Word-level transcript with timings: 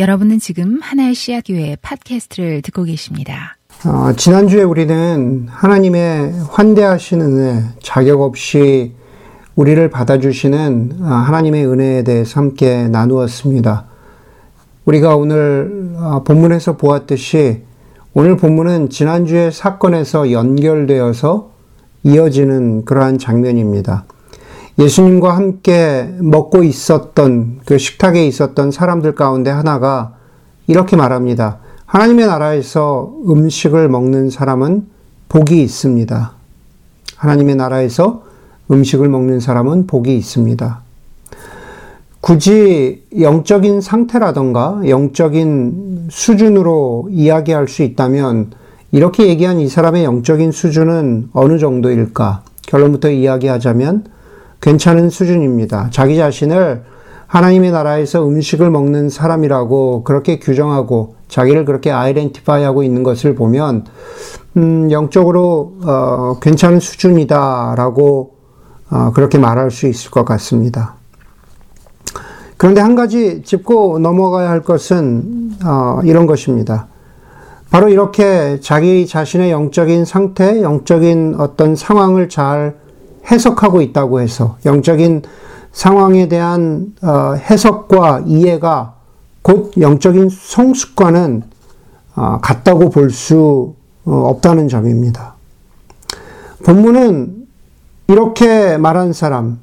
여러분은 0.00 0.38
지금 0.38 0.78
하나의 0.80 1.14
씨앗 1.14 1.44
교회 1.46 1.76
팟캐스트를 1.82 2.62
듣고 2.62 2.84
계십니다. 2.84 3.58
어, 3.84 4.14
지난주에 4.16 4.62
우리는 4.62 5.46
하나님의 5.50 6.32
환대하신 6.48 7.20
은혜, 7.20 7.64
자격 7.82 8.22
없이 8.22 8.94
우리를 9.56 9.90
받아주시는 9.90 11.00
어, 11.02 11.04
하나님의 11.04 11.66
은혜에 11.66 12.04
대해서 12.04 12.40
함께 12.40 12.88
나누었습니다. 12.88 13.84
우리가 14.86 15.16
오늘 15.16 15.92
어, 15.96 16.24
본문에서 16.24 16.78
보았듯이 16.78 17.60
오늘 18.14 18.38
본문은 18.38 18.88
지난주의 18.88 19.52
사건에서 19.52 20.32
연결되어서 20.32 21.50
이어지는 22.04 22.86
그러한 22.86 23.18
장면입니다. 23.18 24.06
예수님과 24.80 25.36
함께 25.36 26.10
먹고 26.20 26.62
있었던 26.62 27.60
그 27.66 27.76
식탁에 27.76 28.26
있었던 28.26 28.70
사람들 28.70 29.14
가운데 29.14 29.50
하나가 29.50 30.14
이렇게 30.66 30.96
말합니다. 30.96 31.58
하나님의 31.84 32.26
나라에서 32.26 33.12
음식을 33.28 33.90
먹는 33.90 34.30
사람은 34.30 34.86
복이 35.28 35.62
있습니다. 35.62 36.32
하나님의 37.16 37.56
나라에서 37.56 38.22
음식을 38.70 39.08
먹는 39.10 39.40
사람은 39.40 39.86
복이 39.86 40.16
있습니다. 40.16 40.80
굳이 42.22 43.04
영적인 43.18 43.82
상태라던가 43.82 44.82
영적인 44.88 46.08
수준으로 46.10 47.08
이야기할 47.10 47.68
수 47.68 47.82
있다면 47.82 48.52
이렇게 48.92 49.26
얘기한 49.26 49.60
이 49.60 49.68
사람의 49.68 50.04
영적인 50.04 50.52
수준은 50.52 51.30
어느 51.32 51.58
정도일까? 51.58 52.44
결론부터 52.62 53.10
이야기하자면 53.10 54.19
괜찮은 54.60 55.10
수준입니다. 55.10 55.88
자기 55.90 56.16
자신을 56.16 56.84
하나님의 57.26 57.70
나라에서 57.70 58.26
음식을 58.26 58.70
먹는 58.70 59.08
사람이라고 59.08 60.02
그렇게 60.02 60.38
규정하고 60.38 61.14
자기를 61.28 61.64
그렇게 61.64 61.92
아이덴티파이하고 61.92 62.82
있는 62.82 63.04
것을 63.04 63.36
보면 63.36 63.84
음, 64.56 64.90
영적으로 64.90 65.74
어, 65.84 66.40
괜찮은 66.40 66.80
수준이다라고 66.80 68.34
어, 68.90 69.12
그렇게 69.14 69.38
말할 69.38 69.70
수 69.70 69.86
있을 69.86 70.10
것 70.10 70.24
같습니다. 70.24 70.96
그런데 72.56 72.80
한 72.80 72.96
가지 72.96 73.42
짚고 73.42 74.00
넘어가야 74.00 74.50
할 74.50 74.62
것은 74.62 75.52
어, 75.64 76.00
이런 76.02 76.26
것입니다. 76.26 76.88
바로 77.70 77.88
이렇게 77.88 78.58
자기 78.60 79.06
자신의 79.06 79.52
영적인 79.52 80.04
상태, 80.04 80.60
영적인 80.60 81.36
어떤 81.38 81.76
상황을 81.76 82.28
잘 82.28 82.79
해석하고 83.30 83.80
있다고 83.82 84.20
해서 84.20 84.56
영적인 84.64 85.22
상황에 85.72 86.28
대한 86.28 86.94
어, 87.02 87.34
해석과 87.34 88.24
이해가 88.26 88.94
곧 89.42 89.72
영적인 89.78 90.28
성숙과는 90.30 91.42
어, 92.16 92.38
같다고 92.42 92.90
볼수 92.90 93.74
어, 94.04 94.12
없다는 94.12 94.68
점입니다. 94.68 95.34
본문은 96.64 97.46
이렇게 98.08 98.76
말한 98.76 99.12
사람, 99.12 99.60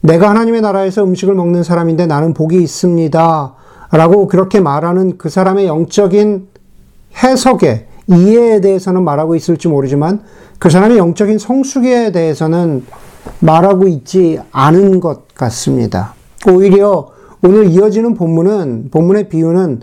내가 0.00 0.30
하나님의 0.30 0.60
나라에서 0.60 1.04
음식을 1.04 1.34
먹는 1.34 1.62
사람인데 1.62 2.06
나는 2.06 2.34
복이 2.34 2.62
있습니다. 2.62 3.54
라고 3.92 4.26
그렇게 4.26 4.60
말하는 4.60 5.18
그 5.18 5.28
사람의 5.28 5.66
영적인 5.66 6.48
해석에, 7.22 7.88
이해에 8.06 8.60
대해서는 8.60 9.04
말하고 9.04 9.34
있을지 9.34 9.68
모르지만 9.68 10.22
그 10.58 10.70
사람의 10.70 10.98
영적인 10.98 11.38
성숙에 11.38 12.12
대해서는 12.12 12.84
말하고 13.40 13.88
있지 13.88 14.38
않은 14.50 15.00
것 15.00 15.34
같습니다. 15.34 16.14
오히려 16.48 17.08
오늘 17.42 17.66
이어지는 17.66 18.14
본문은, 18.14 18.90
본문의 18.90 19.28
비유는 19.28 19.82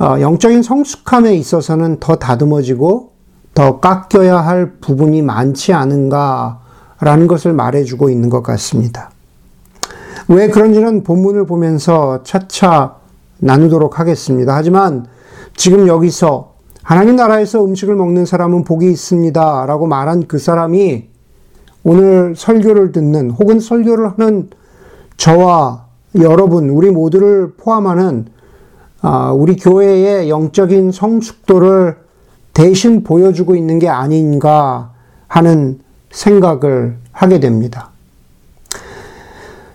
어, 0.00 0.16
영적인 0.20 0.62
성숙함에 0.62 1.34
있어서는 1.36 2.00
더 2.00 2.16
다듬어지고 2.16 3.12
더 3.54 3.80
깎여야 3.80 4.38
할 4.38 4.72
부분이 4.80 5.22
많지 5.22 5.72
않은가라는 5.72 7.28
것을 7.28 7.52
말해주고 7.52 8.10
있는 8.10 8.28
것 8.28 8.42
같습니다. 8.42 9.10
왜 10.26 10.48
그런지는 10.48 11.04
본문을 11.04 11.46
보면서 11.46 12.22
차차 12.24 12.96
나누도록 13.38 14.00
하겠습니다. 14.00 14.54
하지만 14.56 15.06
지금 15.56 15.86
여기서 15.86 16.53
하나님 16.84 17.16
나라에서 17.16 17.64
음식을 17.64 17.96
먹는 17.96 18.26
사람은 18.26 18.64
복이 18.64 18.90
있습니다. 18.90 19.64
라고 19.64 19.86
말한 19.86 20.28
그 20.28 20.38
사람이 20.38 21.08
오늘 21.82 22.34
설교를 22.36 22.92
듣는 22.92 23.30
혹은 23.30 23.58
설교를 23.58 24.12
하는 24.12 24.50
저와 25.16 25.86
여러분, 26.20 26.68
우리 26.68 26.90
모두를 26.90 27.54
포함하는 27.56 28.26
아, 29.00 29.32
우리 29.32 29.56
교회의 29.56 30.28
영적인 30.28 30.92
성숙도를 30.92 31.96
대신 32.52 33.02
보여주고 33.02 33.56
있는 33.56 33.78
게 33.78 33.88
아닌가 33.88 34.92
하는 35.26 35.80
생각을 36.10 36.98
하게 37.12 37.40
됩니다. 37.40 37.92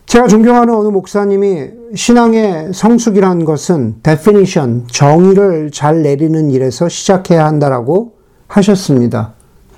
제가 0.09 0.25
존경하는 0.25 0.73
어느 0.73 0.87
목사님이 0.87 1.69
신앙의 1.93 2.73
성숙이란 2.73 3.45
것은 3.45 3.97
definition, 4.01 4.87
정의를 4.89 5.69
잘 5.69 6.01
내리는 6.01 6.49
일에서 6.49 6.89
시작해야 6.89 7.45
한다라고 7.45 8.13
하셨습니다. 8.47 9.33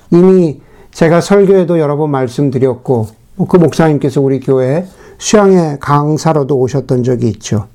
이미 0.09 0.62
제가 0.94 1.19
설교에도 1.19 1.80
여러 1.80 1.97
번 1.97 2.12
말씀드렸고, 2.12 3.08
그 3.50 3.58
목사님께서 3.58 4.22
우리 4.22 4.40
교회 4.40 4.86
수양의 5.18 5.80
강사로도 5.81 6.58
오셨던 6.58 7.03
적이 7.03 7.28
있죠. 7.28 7.68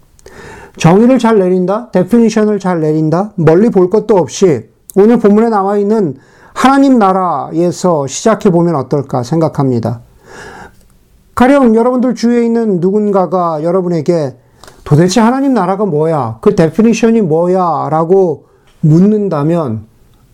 정의를 0.78 1.18
잘 1.18 1.38
내린다? 1.38 1.90
definition을 1.90 2.58
잘 2.58 2.80
내린다? 2.80 3.32
멀리 3.34 3.68
볼 3.68 3.90
것도 3.90 4.16
없이 4.16 4.70
오늘 4.94 5.18
본문에 5.18 5.50
나와 5.50 5.76
있는 5.76 6.16
하나님 6.54 6.98
나라에서 6.98 8.06
시작해 8.06 8.48
보면 8.48 8.76
어떨까 8.76 9.22
생각합니다. 9.22 10.05
가령 11.36 11.76
여러분들 11.76 12.14
주위에 12.14 12.44
있는 12.44 12.80
누군가가 12.80 13.62
여러분에게 13.62 14.36
도대체 14.84 15.20
하나님 15.20 15.52
나라가 15.52 15.84
뭐야? 15.84 16.38
그 16.40 16.54
definition이 16.54 17.20
뭐야? 17.20 17.88
라고 17.90 18.46
묻는다면 18.80 19.84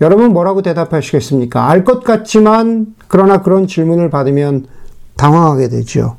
여러분 0.00 0.32
뭐라고 0.32 0.62
대답하시겠습니까? 0.62 1.68
알 1.68 1.84
것 1.84 2.04
같지만 2.04 2.94
그러나 3.08 3.42
그런 3.42 3.66
질문을 3.66 4.10
받으면 4.10 4.66
당황하게 5.16 5.68
되죠. 5.68 6.16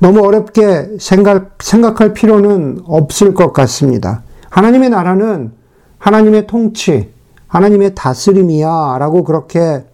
너무 0.00 0.26
어렵게 0.26 0.96
생각, 0.98 1.58
생각할 1.62 2.14
필요는 2.14 2.80
없을 2.86 3.32
것 3.32 3.52
같습니다. 3.52 4.22
하나님의 4.50 4.90
나라는 4.90 5.52
하나님의 5.98 6.48
통치, 6.48 7.12
하나님의 7.46 7.94
다스림이야 7.94 8.96
라고 8.98 9.22
그렇게 9.22 9.84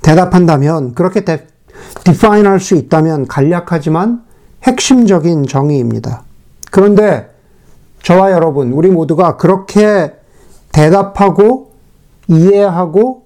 대답한다면 0.00 0.94
그렇게 0.94 1.24
대, 1.24 1.46
define 2.04 2.46
할수 2.46 2.74
있다면 2.74 3.26
간략하지만 3.26 4.24
핵심적인 4.62 5.46
정의입니다. 5.46 6.22
그런데 6.70 7.30
저와 8.02 8.32
여러분, 8.32 8.72
우리 8.72 8.90
모두가 8.90 9.36
그렇게 9.36 10.12
대답하고 10.72 11.72
이해하고 12.28 13.24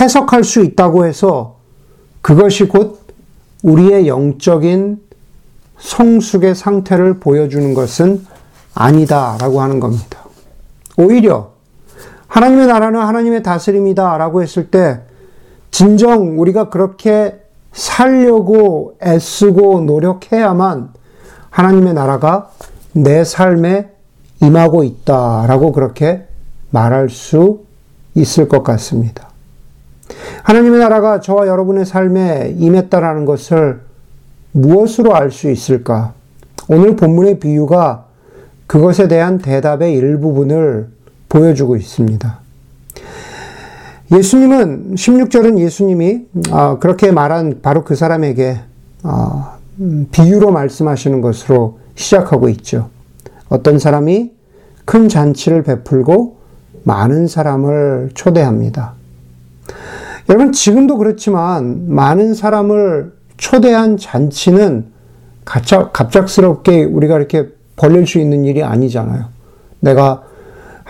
해석할 0.00 0.44
수 0.44 0.62
있다고 0.62 1.06
해서 1.06 1.56
그것이 2.20 2.68
곧 2.68 3.00
우리의 3.62 4.08
영적인 4.08 5.00
성숙의 5.78 6.54
상태를 6.54 7.18
보여주는 7.20 7.74
것은 7.74 8.24
아니다라고 8.74 9.60
하는 9.60 9.80
겁니다. 9.80 10.20
오히려 10.96 11.52
하나님의 12.28 12.66
나라는 12.66 13.00
하나님의 13.00 13.42
다스림이다라고 13.42 14.42
했을 14.42 14.70
때 14.70 15.00
진정 15.70 16.40
우리가 16.40 16.70
그렇게 16.70 17.41
살려고 17.72 18.96
애쓰고 19.02 19.80
노력해야만 19.82 20.90
하나님의 21.50 21.94
나라가 21.94 22.50
내 22.92 23.24
삶에 23.24 23.90
임하고 24.40 24.84
있다라고 24.84 25.72
그렇게 25.72 26.24
말할 26.70 27.08
수 27.08 27.60
있을 28.14 28.48
것 28.48 28.62
같습니다. 28.62 29.28
하나님의 30.42 30.80
나라가 30.80 31.20
저와 31.20 31.46
여러분의 31.46 31.86
삶에 31.86 32.54
임했다라는 32.58 33.24
것을 33.24 33.80
무엇으로 34.52 35.14
알 35.14 35.30
수 35.30 35.50
있을까? 35.50 36.12
오늘 36.68 36.96
본문의 36.96 37.38
비유가 37.38 38.06
그것에 38.66 39.08
대한 39.08 39.38
대답의 39.38 39.94
일부분을 39.94 40.90
보여주고 41.28 41.76
있습니다. 41.76 42.41
예수님은 44.12 44.94
16절은 44.94 45.58
예수님이 45.58 46.26
아, 46.50 46.78
그렇게 46.78 47.10
말한 47.10 47.60
바로 47.62 47.82
그 47.82 47.94
사람에게 47.94 48.60
아, 49.02 49.56
음, 49.80 50.06
비유로 50.12 50.52
말씀하시는 50.52 51.22
것으로 51.22 51.78
시작하고 51.94 52.48
있죠. 52.50 52.90
어떤 53.48 53.78
사람이 53.78 54.32
큰 54.84 55.08
잔치를 55.08 55.62
베풀고 55.62 56.36
많은 56.84 57.26
사람을 57.26 58.10
초대합니다. 58.14 58.94
여러분 60.28 60.52
지금도 60.52 60.98
그렇지만 60.98 61.86
많은 61.88 62.34
사람을 62.34 63.12
초대한 63.38 63.96
잔치는 63.96 64.86
갑작, 65.44 65.92
갑작스럽게 65.92 66.84
우리가 66.84 67.16
이렇게 67.16 67.48
벌릴 67.76 68.06
수 68.06 68.18
있는 68.18 68.44
일이 68.44 68.62
아니잖아요. 68.62 69.26
내가 69.80 70.22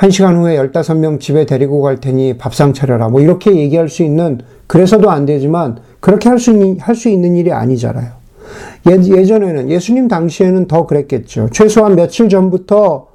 한 0.03 0.11
시간 0.11 0.37
후에 0.37 0.57
15명 0.57 1.21
집에 1.21 1.47
데리고 1.47 1.81
갈 1.81 2.01
테니 2.01 2.37
밥상 2.37 2.73
차려라. 2.73 3.09
뭐 3.09 3.21
이렇게 3.21 3.55
얘기할 3.55 3.89
수 3.89 4.03
있는, 4.03 4.41
그래서도 4.67 5.09
안 5.13 5.27
되지만, 5.27 5.79
그렇게 6.01 6.29
할 6.29 6.39
수 6.39 6.51
할 6.81 6.97
수 6.97 7.09
있는 7.09 7.37
일이 7.37 7.53
아니잖아요. 7.53 8.11
예, 8.91 8.95
예전에는, 8.95 9.71
예수님 9.71 10.09
당시에는 10.09 10.67
더 10.67 10.87
그랬겠죠. 10.87 11.51
최소한 11.53 11.95
며칠 11.95 12.29
전부터, 12.29 13.07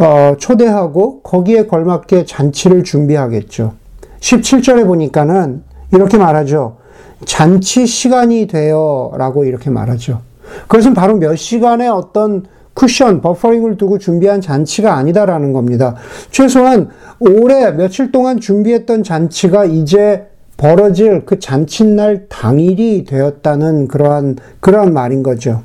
어, 0.00 0.34
초대하고 0.36 1.22
거기에 1.22 1.66
걸맞게 1.66 2.26
잔치를 2.26 2.84
준비하겠죠. 2.84 3.72
17절에 4.20 4.84
보니까는 4.84 5.62
이렇게 5.94 6.18
말하죠. 6.18 6.76
잔치 7.24 7.86
시간이 7.86 8.48
되어 8.48 9.12
라고 9.16 9.46
이렇게 9.46 9.70
말하죠. 9.70 10.20
그것은 10.68 10.92
바로 10.92 11.16
몇 11.16 11.36
시간의 11.36 11.88
어떤 11.88 12.44
쿠션, 12.74 13.20
버퍼링을 13.20 13.76
두고 13.76 13.98
준비한 13.98 14.40
잔치가 14.40 14.94
아니다라는 14.94 15.52
겁니다. 15.52 15.94
최소한 16.30 16.88
올해 17.20 17.70
며칠 17.72 18.12
동안 18.12 18.40
준비했던 18.40 19.02
잔치가 19.02 19.64
이제 19.64 20.26
벌어질 20.56 21.24
그 21.24 21.38
잔칫날 21.38 22.26
당일이 22.28 23.04
되었다는 23.04 23.88
그러한, 23.88 24.36
그러한 24.60 24.92
말인 24.92 25.22
거죠. 25.22 25.62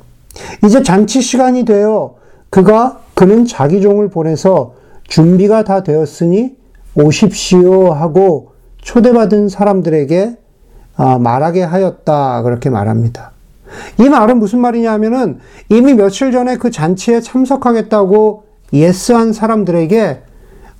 이제 0.64 0.82
잔치 0.82 1.20
시간이 1.20 1.64
되어 1.64 2.16
그가, 2.50 3.00
그는 3.14 3.46
자기 3.46 3.80
종을 3.80 4.08
보내서 4.08 4.74
준비가 5.04 5.64
다 5.64 5.82
되었으니 5.82 6.56
오십시오 6.94 7.92
하고 7.92 8.52
초대받은 8.78 9.48
사람들에게 9.48 10.36
아, 10.96 11.18
말하게 11.18 11.62
하였다. 11.62 12.42
그렇게 12.42 12.70
말합니다. 12.70 13.32
이 13.98 14.08
말은 14.08 14.38
무슨 14.38 14.60
말이냐 14.60 14.92
하면은 14.92 15.38
이미 15.68 15.94
며칠 15.94 16.32
전에 16.32 16.56
그 16.56 16.70
잔치에 16.70 17.20
참석하겠다고 17.20 18.44
yes한 18.72 19.32
사람들에게 19.32 20.22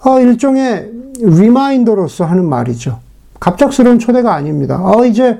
어, 0.05 0.21
일종의 0.21 0.91
reminder로서 1.21 2.25
하는 2.25 2.49
말이죠. 2.49 3.01
갑작스러운 3.41 3.99
초대가 3.99 4.35
아닙니다. 4.35 4.81
어, 4.83 5.05
이제 5.05 5.39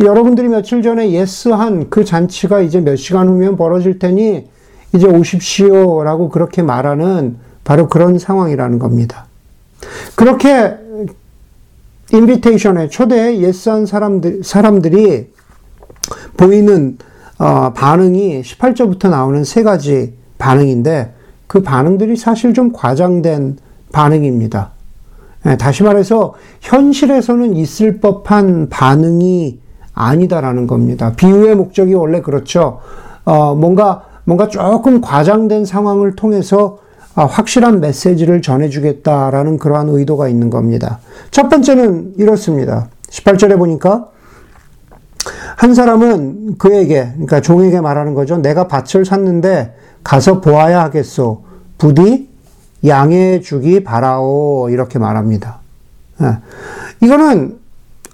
여러분들이 0.00 0.48
며칠 0.48 0.82
전에 0.82 1.10
yes한 1.10 1.90
그 1.90 2.04
잔치가 2.04 2.60
이제 2.60 2.80
몇 2.80 2.96
시간 2.96 3.28
후면 3.28 3.56
벌어질 3.56 3.98
테니 3.98 4.48
이제 4.94 5.06
오십시오 5.06 6.02
라고 6.04 6.28
그렇게 6.28 6.62
말하는 6.62 7.36
바로 7.64 7.88
그런 7.88 8.18
상황이라는 8.18 8.78
겁니다. 8.78 9.26
그렇게 10.14 10.76
인비테이션에 12.12 12.88
초대에 12.88 13.40
예스한 13.40 13.86
사람들, 13.86 14.42
사람들이 14.42 15.30
보이는 16.38 16.96
어, 17.38 17.72
반응이 17.74 18.40
18절부터 18.40 19.10
나오는 19.10 19.44
세 19.44 19.62
가지 19.62 20.14
반응인데 20.38 21.12
그 21.46 21.62
반응들이 21.62 22.16
사실 22.16 22.54
좀 22.54 22.72
과장된 22.72 23.58
반응입니다. 23.92 24.70
네, 25.44 25.56
다시 25.56 25.82
말해서 25.82 26.34
현실에서는 26.60 27.54
있을 27.56 28.00
법한 28.00 28.68
반응이 28.70 29.58
아니다라는 29.92 30.66
겁니다. 30.66 31.12
비유의 31.16 31.54
목적이 31.56 31.94
원래 31.94 32.22
그렇죠. 32.22 32.80
어, 33.24 33.54
뭔가 33.54 34.04
뭔가 34.24 34.48
조금 34.48 35.00
과장된 35.00 35.64
상황을 35.64 36.14
통해서 36.16 36.78
아, 37.14 37.24
확실한 37.24 37.80
메시지를 37.80 38.42
전해주겠다라는 38.42 39.58
그러한 39.58 39.88
의도가 39.88 40.28
있는 40.28 40.50
겁니다. 40.50 41.00
첫 41.30 41.48
번째는 41.48 42.14
이렇습니다. 42.16 42.88
18절에 43.10 43.58
보니까 43.58 44.08
한 45.58 45.74
사람은 45.74 46.54
그에게, 46.56 47.08
그러니까 47.14 47.40
종에게 47.40 47.80
말하는 47.80 48.14
거죠. 48.14 48.38
내가 48.38 48.68
밭을 48.68 49.04
샀는데 49.04 49.74
가서 50.04 50.40
보아야 50.40 50.84
하겠소. 50.84 51.42
부디 51.78 52.28
양해 52.86 53.40
주기 53.40 53.82
바라오. 53.82 54.68
이렇게 54.70 55.00
말합니다. 55.00 55.58
네. 56.18 56.28
이거는, 57.02 57.58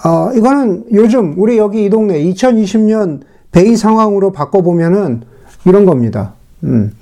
어, 0.07 0.33
이거는 0.35 0.87
요즘 0.95 1.35
우리 1.37 1.59
여기 1.59 1.85
이 1.85 1.91
동네 1.91 2.19
2020년 2.25 3.21
베이 3.53 3.77
상황으로 3.77 4.33
바꿔보면은 4.33 5.21
이런 5.67 5.85
겁니다. 5.85 6.33
음. 6.63 6.97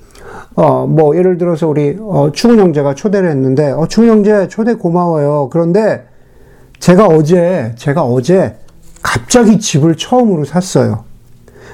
어, 0.55 0.85
뭐, 0.85 1.15
예를 1.15 1.37
들어서 1.37 1.69
우리, 1.69 1.97
어, 2.01 2.33
추군 2.33 2.59
형제가 2.59 2.95
초대를 2.95 3.29
했는데, 3.29 3.71
어, 3.71 3.87
추군 3.87 4.09
형제 4.09 4.49
초대 4.49 4.73
고마워요. 4.73 5.47
그런데 5.53 6.05
제가 6.79 7.07
어제, 7.07 7.71
제가 7.77 8.03
어제 8.03 8.57
갑자기 9.03 9.59
집을 9.59 9.95
처음으로 9.95 10.45
샀어요. 10.45 11.03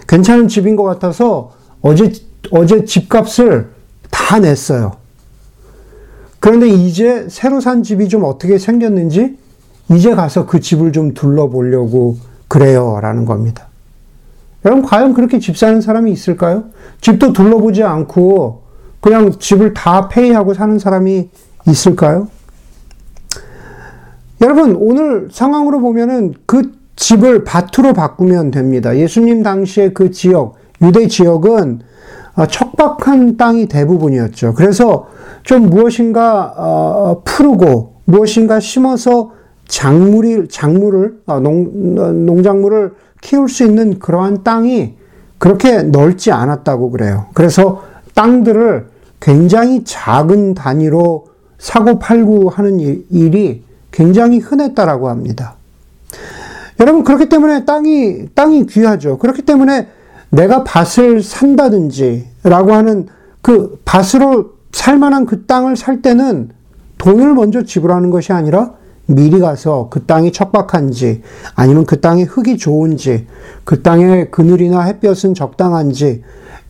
괜찮은 0.07 0.47
집인 0.47 0.75
것 0.75 0.83
같아서 0.83 1.51
어제, 1.81 2.11
어제 2.51 2.83
집값을 2.83 3.69
다 4.09 4.39
냈어요. 4.39 4.97
그런데 6.39 6.67
이제 6.67 7.27
새로 7.29 7.61
산 7.61 7.83
집이 7.83 8.09
좀 8.09 8.23
어떻게 8.23 8.57
생겼는지 8.57 9.37
이제 9.91 10.15
가서 10.15 10.45
그 10.45 10.59
집을 10.59 10.91
좀 10.91 11.13
둘러보려고 11.13 12.17
그래요. 12.47 12.99
라는 13.01 13.25
겁니다. 13.25 13.67
여러분, 14.65 14.83
과연 14.83 15.13
그렇게 15.13 15.39
집 15.39 15.57
사는 15.57 15.79
사람이 15.79 16.11
있을까요? 16.11 16.65
집도 16.99 17.31
둘러보지 17.31 17.83
않고 17.83 18.63
그냥 18.99 19.37
집을 19.39 19.73
다 19.73 20.09
페이하고 20.09 20.53
사는 20.53 20.77
사람이 20.77 21.29
있을까요? 21.67 22.27
여러분, 24.41 24.75
오늘 24.75 25.29
상황으로 25.31 25.79
보면은 25.79 26.33
그 26.45 26.78
집을 26.99 27.45
밭으로 27.45 27.93
바꾸면 27.93 28.51
됩니다. 28.51 28.97
예수님 28.97 29.41
당시에 29.41 29.93
그 29.93 30.11
지역, 30.11 30.55
유대 30.81 31.07
지역은 31.07 31.79
어, 32.35 32.45
척박한 32.45 33.37
땅이 33.37 33.67
대부분이었죠. 33.67 34.53
그래서 34.53 35.07
좀 35.43 35.69
무엇인가 35.69 36.53
어, 36.57 37.21
푸르고 37.23 37.95
무엇인가 38.03 38.59
심어서 38.59 39.31
작물이 39.65 40.49
작물을 40.49 41.21
어, 41.25 41.39
농 41.39 41.95
농작물을 42.25 42.93
키울 43.21 43.47
수 43.47 43.63
있는 43.63 43.97
그러한 43.97 44.43
땅이 44.43 44.95
그렇게 45.37 45.83
넓지 45.83 46.33
않았다고 46.33 46.91
그래요. 46.91 47.27
그래서 47.33 47.81
땅들을 48.13 48.87
굉장히 49.21 49.85
작은 49.85 50.53
단위로 50.53 51.27
사고 51.57 51.97
팔고 51.97 52.49
하는 52.49 52.79
일이 52.81 53.63
굉장히 53.89 54.39
흔했다라고 54.39 55.07
합니다. 55.07 55.58
여러분 56.79 57.03
그렇기 57.03 57.29
때문에 57.29 57.65
땅이 57.65 58.29
땅이 58.35 58.65
귀하죠. 58.67 59.17
그렇기 59.17 59.41
때문에 59.41 59.87
내가 60.29 60.63
밭을 60.63 61.21
산다든지라고 61.21 62.73
하는 62.73 63.07
그 63.41 63.79
밭으로 63.85 64.51
살만한 64.71 65.25
그 65.25 65.45
땅을 65.45 65.75
살 65.75 66.01
때는 66.01 66.51
돈을 66.97 67.33
먼저 67.33 67.63
지불하는 67.63 68.11
것이 68.11 68.31
아니라 68.31 68.73
미리 69.07 69.39
가서 69.39 69.87
그 69.89 70.05
땅이 70.05 70.31
척박한지 70.31 71.23
아니면 71.55 71.85
그 71.85 71.99
땅의 71.99 72.25
흙이 72.25 72.57
좋은지 72.57 73.27
그 73.63 73.81
땅의 73.81 74.29
그늘이나 74.29 74.81
햇볕은 74.81 75.33
적당한지 75.33 76.23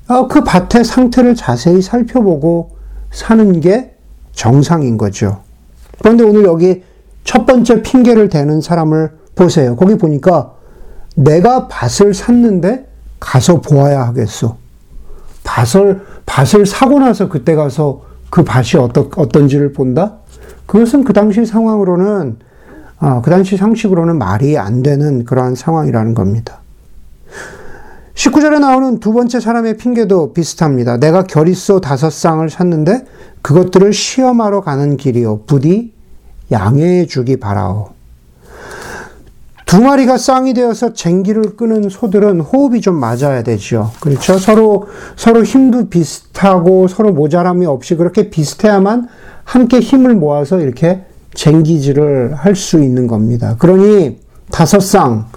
어, 0.07 0.27
그 0.27 0.43
밭의 0.43 0.85
상태를 0.85 1.35
자세히 1.35 1.81
살펴보고 1.81 2.71
사는 3.11 3.59
게 3.59 3.93
정상인 4.31 4.97
거죠. 4.97 5.41
그런데 5.99 6.23
오늘 6.23 6.45
여기 6.45 6.83
첫 7.25 7.45
번째 7.45 7.81
핑계를 7.81 8.29
대는 8.29 8.61
사람을 8.61 9.18
보세요. 9.39 9.77
거기 9.77 9.95
보니까 9.97 10.51
내가 11.15 11.69
밭을 11.69 12.13
샀는데 12.13 12.87
가서 13.19 13.61
보아야 13.61 14.05
하겠소. 14.07 14.57
밭을, 15.43 16.01
밭을 16.25 16.65
사고 16.65 16.99
나서 16.99 17.29
그때 17.29 17.55
가서 17.55 18.01
그 18.29 18.43
밭이 18.43 18.81
어떤, 18.81 19.09
어떤지를 19.15 19.71
본다? 19.71 20.17
그것은 20.65 21.05
그 21.05 21.13
당시 21.13 21.45
상황으로는, 21.45 22.37
어, 22.99 23.21
그 23.23 23.31
당시 23.31 23.57
상식으로는 23.57 24.17
말이 24.17 24.57
안 24.57 24.83
되는 24.83 25.23
그러한 25.23 25.55
상황이라는 25.55 26.13
겁니다. 26.13 26.59
19절에 28.13 28.59
나오는 28.59 28.99
두 28.99 29.13
번째 29.13 29.39
사람의 29.39 29.77
핑계도 29.77 30.33
비슷합니다. 30.33 30.97
내가 30.97 31.23
결의소 31.23 31.79
다섯 31.79 32.11
쌍을 32.11 32.49
샀는데 32.49 33.05
그것들을 33.41 33.93
시험하러 33.93 34.61
가는 34.61 34.97
길이요. 34.97 35.43
부디 35.45 35.93
양해해 36.51 37.05
주기 37.05 37.37
바라오. 37.37 37.98
두 39.69 39.83
마리가 39.83 40.17
쌍이 40.17 40.55
되어서 40.55 40.93
쟁기를 40.93 41.55
끄는 41.55 41.89
소들은 41.89 42.39
호흡이 42.39 42.81
좀 42.81 42.95
맞아야 42.95 43.43
되죠. 43.43 43.91
그렇죠? 43.99 44.39
서로, 44.39 44.87
서로 45.15 45.43
힘도 45.43 45.89
비슷하고 45.89 46.87
서로 46.87 47.13
모자람이 47.13 47.67
없이 47.67 47.95
그렇게 47.95 48.31
비슷해야만 48.31 49.07
함께 49.43 49.79
힘을 49.79 50.15
모아서 50.15 50.59
이렇게 50.59 51.03
쟁기질을 51.35 52.33
할 52.33 52.55
수 52.55 52.81
있는 52.81 53.05
겁니다. 53.05 53.57
그러니 53.59 54.17
다섯 54.49 54.79
쌍, 54.79 55.27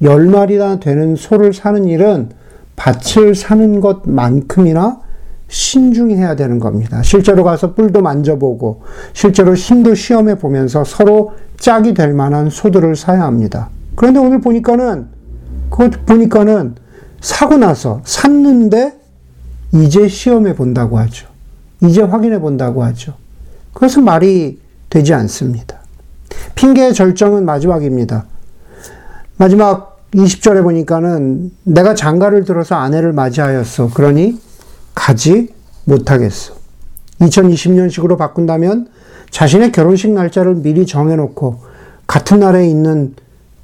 열 0.00 0.24
마리나 0.24 0.80
되는 0.80 1.14
소를 1.14 1.52
사는 1.52 1.84
일은 1.84 2.30
밭을 2.76 3.34
사는 3.34 3.82
것만큼이나 3.82 5.00
신중히 5.48 6.16
해야 6.16 6.34
되는 6.34 6.58
겁니다. 6.58 7.02
실제로 7.02 7.44
가서 7.44 7.74
뿔도 7.74 8.00
만져보고, 8.00 8.82
실제로 9.12 9.54
힘도 9.54 9.94
시험해 9.94 10.38
보면서 10.38 10.82
서로 10.82 11.32
짝이 11.58 11.94
될 11.94 12.12
만한 12.12 12.50
소들을 12.50 12.96
사야 12.96 13.22
합니다. 13.22 13.70
그런데 13.94 14.20
오늘 14.20 14.40
보니까는, 14.40 15.06
그것 15.70 16.06
보니까는 16.06 16.74
사고 17.20 17.56
나서 17.56 18.02
샀는데 18.04 18.98
이제 19.72 20.08
시험해 20.08 20.54
본다고 20.54 20.98
하죠. 20.98 21.26
이제 21.82 22.02
확인해 22.02 22.38
본다고 22.40 22.84
하죠. 22.84 23.14
그것은 23.72 24.04
말이 24.04 24.60
되지 24.88 25.12
않습니다. 25.14 25.78
핑계의 26.54 26.94
절정은 26.94 27.44
마지막입니다. 27.44 28.26
마지막 29.36 30.00
20절에 30.14 30.62
보니까는 30.62 31.50
내가 31.64 31.94
장가를 31.94 32.44
들어서 32.44 32.76
아내를 32.76 33.12
맞이하였어. 33.12 33.90
그러니 33.90 34.40
가지 34.94 35.52
못하겠어. 35.84 36.54
2020년식으로 37.20 38.16
바꾼다면 38.16 38.88
자신의 39.30 39.72
결혼식 39.72 40.10
날짜를 40.10 40.56
미리 40.56 40.86
정해놓고 40.86 41.58
같은 42.06 42.40
날에 42.40 42.68
있는 42.68 43.14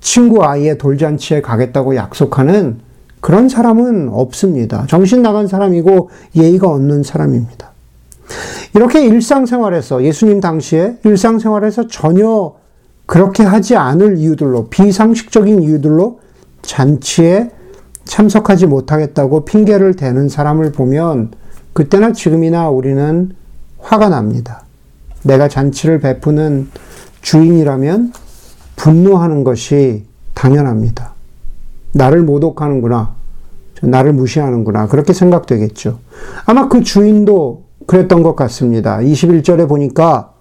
친구 0.01 0.45
아이의 0.45 0.79
돌잔치에 0.79 1.41
가겠다고 1.41 1.97
약속하는 1.97 2.81
그런 3.21 3.49
사람은 3.49 4.09
없습니다. 4.11 4.85
정신 4.89 5.23
나간 5.23 5.47
사람이고 5.47 6.11
예의가 6.37 6.69
없는 6.69 7.05
사람입니다. 7.05 7.71
이렇게 8.75 9.05
일상생활에서 9.05 10.03
예수님 10.03 10.41
당시에 10.41 10.99
일상생활에서 11.05 11.87
전혀 11.87 12.55
그렇게 13.07 13.43
하지 13.43 13.77
않을 13.77 14.19
이유들로 14.19 14.69
비상식적인 14.69 15.63
이유들로 15.63 16.21
잔치에 16.63 17.51
참석하지 18.05 18.67
못하겠다고 18.67 19.45
핑계를 19.45 19.95
대는 19.95 20.29
사람을 20.29 20.73
보면 20.73 21.31
그때나 21.73 22.13
지금이나 22.13 22.69
우리는 22.71 23.33
화가 23.79 24.09
납니다. 24.09 24.62
내가 25.23 25.49
잔치를 25.49 26.01
베푸는 26.01 26.69
주인이라면 27.23 28.13
분노하는 28.77 29.45
것이 29.45 30.05
당연합니다. 30.35 31.13
나를 31.93 32.23
모독하는구나. 32.23 33.15
나를 33.83 34.13
무시하는구나. 34.13 34.87
그렇게 34.87 35.13
생각되겠죠. 35.13 35.99
아마 36.47 36.69
그 36.69 36.83
주인도 36.83 37.65
그랬던 37.87 38.23
것 38.23 38.37
같습니다. 38.37 38.99
21절에 38.99 39.69
보니까 39.69 40.33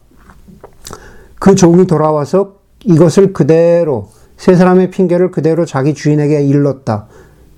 그 1.40 1.56
종이 1.56 1.88
돌아와서 1.88 2.58
이것을 2.84 3.34
그대로 3.34 4.10
세 4.38 4.56
사람의 4.56 4.92
핑계를 4.92 5.32
그대로 5.32 5.66
자기 5.66 5.94
주인에게 5.94 6.44
일렀다. 6.44 7.08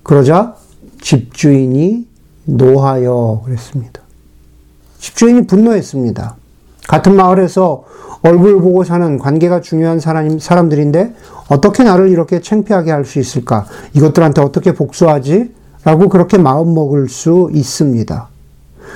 그러자 0.03 0.55
집주인이 1.01 2.07
노하여 2.45 3.41
그랬습니다. 3.45 4.01
집주인이 4.99 5.47
분노했습니다. 5.47 6.42
같은 6.87 7.15
마을에서 7.15 7.83
얼굴 8.21 8.61
보고 8.61 8.83
사는 8.83 9.17
관계가 9.17 9.61
중요한 9.61 9.99
사람, 9.99 10.39
사람들인데 10.39 11.13
어떻게 11.49 11.83
나를 11.83 12.09
이렇게 12.09 12.39
창피하게 12.39 12.91
할 12.91 13.05
수 13.05 13.19
있을까? 13.19 13.65
이것들한테 13.93 14.41
어떻게 14.41 14.73
복수하지? 14.73 15.53
라고 15.83 16.07
그렇게 16.07 16.37
마음 16.37 16.73
먹을 16.73 17.09
수 17.09 17.49
있습니다. 17.51 18.29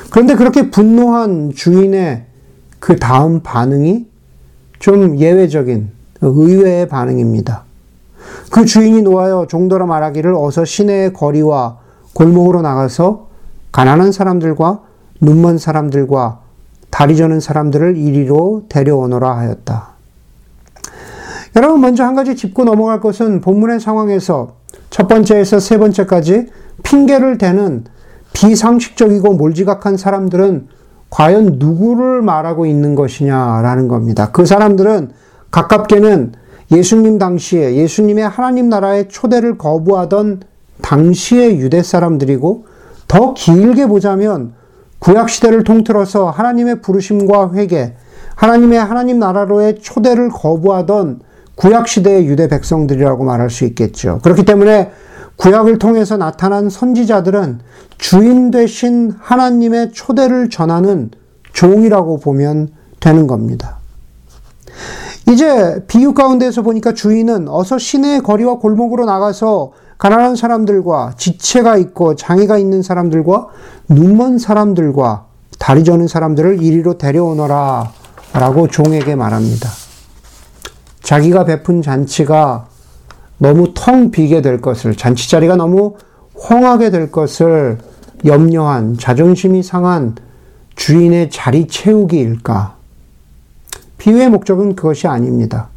그런데 0.10 0.36
그렇게 0.36 0.70
분노한 0.70 1.52
주인의 1.54 2.24
그 2.80 2.96
다음 2.96 3.42
반응이 3.42 4.06
좀 4.80 5.18
예외적인 5.18 5.90
의외의 6.22 6.88
반응입니다. 6.88 7.64
그 8.52 8.66
주인이 8.66 9.02
놓아여 9.02 9.48
종도로 9.50 9.86
말하기를 9.88 10.34
어서 10.36 10.64
시내의 10.64 11.14
거리와 11.14 11.80
골목으로 12.14 12.62
나가서 12.62 13.28
가난한 13.72 14.12
사람들과 14.12 14.82
눈먼 15.20 15.58
사람들과 15.58 16.40
다리 16.98 17.16
저는 17.16 17.40
사람들을 17.40 17.96
이리로 17.96 18.64
데려오너라 18.70 19.38
하였다. 19.38 19.90
여러분 21.56 21.80
먼저 21.80 22.04
한 22.04 22.16
가지 22.16 22.36
짚고 22.36 22.64
넘어갈 22.64 23.00
것은 23.02 23.40
본문의 23.40 23.80
상황에서 23.80 24.56
첫 24.90 25.08
번째에서 25.08 25.60
세 25.60 25.78
번째까지 25.78 26.48
핑계를 26.82 27.38
대는 27.38 27.84
비상식적이고 28.34 29.32
몰지각한 29.34 29.96
사람들은 29.96 30.70
과연 31.12 31.58
누구를 31.60 32.24
말하고 32.24 32.66
있는 32.66 32.96
것이냐라는 32.96 33.88
겁니다. 33.88 34.32
그 34.32 34.48
사람들은 34.48 35.12
가깝게는 35.52 36.34
예수님 36.72 37.20
당시에 37.20 37.76
예수님의 37.76 38.28
하나님 38.28 38.70
나라의 38.70 39.08
초대를 39.08 39.60
거부하던 39.60 40.42
당시의 40.82 41.60
유대 41.60 41.84
사람들이고 41.84 42.66
더 43.08 43.36
길게 43.36 43.86
보자면 43.86 44.57
구약 45.00 45.30
시대를 45.30 45.64
통틀어서 45.64 46.30
하나님의 46.30 46.82
부르심과 46.82 47.54
회개, 47.54 47.94
하나님의 48.36 48.80
하나님 48.80 49.20
나라로의 49.20 49.80
초대를 49.80 50.30
거부하던 50.30 51.22
구약 51.56 51.88
시대의 51.88 52.28
유대 52.28 52.48
백성들이라고 52.48 53.24
말할 53.24 53.50
수 53.50 53.66
있겠죠. 53.66 54.20
그렇기 54.24 54.46
때문에 54.46 54.92
구약을 55.38 55.78
통해서 55.80 56.18
나타난 56.18 56.70
선지자들은 56.70 57.60
주인 57.98 58.52
되신 58.52 59.14
하나님의 59.20 59.92
초대를 59.92 60.50
전하는 60.50 61.12
종이라고 61.54 62.20
보면 62.20 62.70
되는 63.00 63.28
겁니다. 63.28 63.78
이제 65.30 65.84
비유 65.88 66.14
가운데서 66.14 66.62
보니까 66.62 66.94
주인은 66.94 67.50
어서 67.50 67.78
시내의 67.78 68.22
거리와 68.22 68.60
골목으로 68.60 69.06
나가서 69.06 69.72
가난한 69.98 70.36
사람들과 70.36 71.14
지체가 71.18 71.78
있고 71.78 72.16
장애가 72.16 72.58
있는 72.58 72.84
사람들과 72.84 73.48
눈먼 73.90 74.38
사람들과 74.38 75.26
다리 75.58 75.84
저는 75.84 76.08
사람들을 76.08 76.62
이리로 76.62 76.98
데려오너라 76.98 77.92
라고 78.34 78.68
종에게 78.68 79.16
말합니다. 79.16 79.70
자기가 81.02 81.46
베푼 81.46 81.82
잔치가 81.82 82.68
너무 83.40 83.74
텅 83.74 84.12
비게 84.12 84.42
될 84.42 84.62
것을, 84.62 84.96
잔치 84.96 85.30
자리가 85.30 85.56
너무 85.56 85.96
헝하게 86.50 86.92
될 86.92 87.12
것을 87.12 87.80
염려한 88.26 88.98
자존심이 88.98 89.64
상한 89.64 90.16
주인의 90.76 91.30
자리 91.32 91.68
채우기일까? 91.68 92.76
비유의 93.98 94.30
목적은 94.30 94.76
그것이 94.76 95.08
아닙니다. 95.08 95.70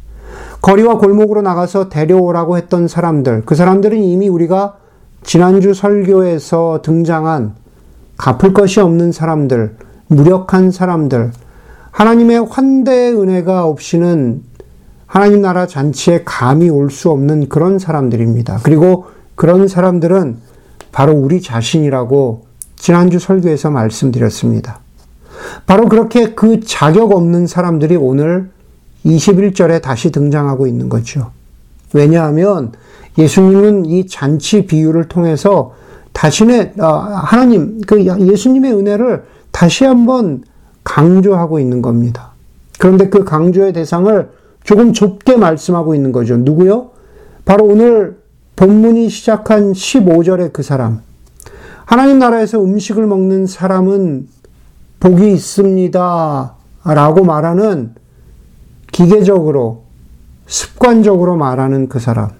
거리와 0.61 0.97
골목으로 0.97 1.41
나가서 1.41 1.89
데려오라고 1.89 2.57
했던 2.57 2.87
사람들, 2.87 3.43
그 3.45 3.55
사람들은 3.55 3.97
이미 3.97 4.27
우리가 4.27 4.77
지난주 5.23 5.73
설교에서 5.73 6.81
등장한 6.83 7.55
갚을 8.17 8.53
것이 8.53 8.79
없는 8.79 9.11
사람들, 9.11 9.75
무력한 10.07 10.71
사람들, 10.71 11.31
하나님의 11.91 12.45
환대의 12.49 13.19
은혜가 13.19 13.65
없이는 13.65 14.43
하나님 15.07 15.41
나라 15.41 15.67
잔치에 15.67 16.21
감이 16.23 16.69
올수 16.69 17.09
없는 17.09 17.49
그런 17.49 17.79
사람들입니다. 17.79 18.59
그리고 18.63 19.05
그런 19.35 19.67
사람들은 19.67 20.37
바로 20.91 21.13
우리 21.13 21.41
자신이라고 21.41 22.45
지난주 22.75 23.19
설교에서 23.19 23.71
말씀드렸습니다. 23.71 24.79
바로 25.65 25.89
그렇게 25.89 26.33
그 26.33 26.61
자격 26.61 27.11
없는 27.11 27.47
사람들이 27.47 27.95
오늘 27.95 28.51
21절에 29.05 29.81
다시 29.81 30.11
등장하고 30.11 30.67
있는 30.67 30.89
거죠. 30.89 31.31
왜냐하면 31.93 32.71
예수님은 33.17 33.85
이 33.85 34.07
잔치 34.07 34.65
비유를 34.65 35.07
통해서 35.07 35.73
자신의 36.13 36.73
어, 36.79 36.85
하나님 36.85 37.81
그 37.81 38.05
예수님의 38.05 38.73
은혜를 38.73 39.23
다시 39.51 39.85
한번 39.85 40.43
강조하고 40.83 41.59
있는 41.59 41.81
겁니다. 41.81 42.31
그런데 42.79 43.09
그 43.09 43.23
강조의 43.23 43.73
대상을 43.73 44.29
조금 44.63 44.93
좁게 44.93 45.37
말씀하고 45.37 45.95
있는 45.95 46.11
거죠. 46.11 46.37
누구요? 46.37 46.91
바로 47.45 47.65
오늘 47.65 48.17
본문이 48.55 49.09
시작한 49.09 49.73
15절의 49.73 50.53
그 50.53 50.61
사람. 50.63 51.01
하나님 51.85 52.19
나라에서 52.19 52.63
음식을 52.63 53.05
먹는 53.07 53.47
사람은 53.47 54.27
복이 54.99 55.31
있습니다. 55.33 56.55
라고 56.85 57.23
말하는 57.23 57.95
기계적으로, 58.91 59.83
습관적으로 60.47 61.37
말하는 61.37 61.87
그 61.89 61.99
사람. 61.99 62.31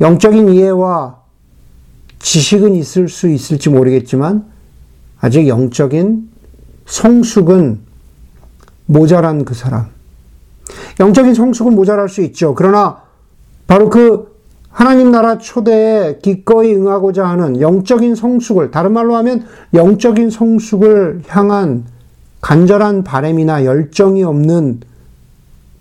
영적인 0.00 0.48
이해와 0.50 1.18
지식은 2.18 2.74
있을 2.74 3.08
수 3.08 3.28
있을지 3.28 3.68
모르겠지만, 3.68 4.44
아직 5.20 5.48
영적인 5.48 6.28
성숙은 6.86 7.80
모자란 8.86 9.44
그 9.44 9.54
사람. 9.54 9.88
영적인 11.00 11.34
성숙은 11.34 11.74
모자랄 11.74 12.08
수 12.08 12.22
있죠. 12.22 12.54
그러나 12.54 13.02
바로 13.66 13.90
그 13.90 14.36
하나님 14.70 15.10
나라 15.10 15.38
초대에 15.38 16.18
기꺼이 16.20 16.74
응하고자 16.74 17.26
하는 17.26 17.60
영적인 17.60 18.14
성숙을, 18.14 18.70
다른 18.70 18.92
말로 18.92 19.16
하면 19.16 19.46
영적인 19.74 20.30
성숙을 20.30 21.22
향한 21.28 21.86
간절한 22.40 23.04
바램이나 23.04 23.64
열정이 23.64 24.22
없는 24.22 24.80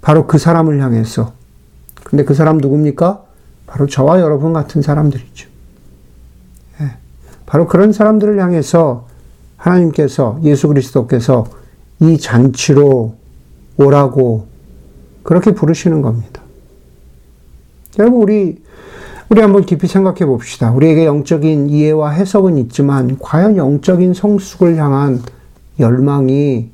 바로 0.01 0.27
그 0.27 0.37
사람을 0.37 0.81
향해서. 0.81 1.33
근데 2.03 2.23
그 2.23 2.33
사람 2.33 2.57
누굽니까? 2.57 3.23
바로 3.67 3.87
저와 3.87 4.19
여러분 4.21 4.53
같은 4.53 4.81
사람들이죠. 4.81 5.49
예. 6.81 6.91
바로 7.45 7.67
그런 7.67 7.91
사람들을 7.91 8.39
향해서 8.39 9.07
하나님께서, 9.57 10.39
예수 10.43 10.67
그리스도께서 10.67 11.45
이 11.99 12.17
잔치로 12.17 13.15
오라고 13.77 14.47
그렇게 15.23 15.53
부르시는 15.53 16.01
겁니다. 16.01 16.41
여러분, 17.97 18.21
우리 18.21 18.63
우리 19.29 19.41
한번 19.41 19.65
깊이 19.65 19.87
생각해 19.87 20.25
봅시다. 20.25 20.71
우리에게 20.71 21.05
영적인 21.05 21.69
이해와 21.69 22.11
해석은 22.11 22.59
있지만 22.59 23.17
과연 23.19 23.57
영적인 23.57 24.13
성숙을 24.13 24.77
향한 24.77 25.23
열망이 25.79 26.71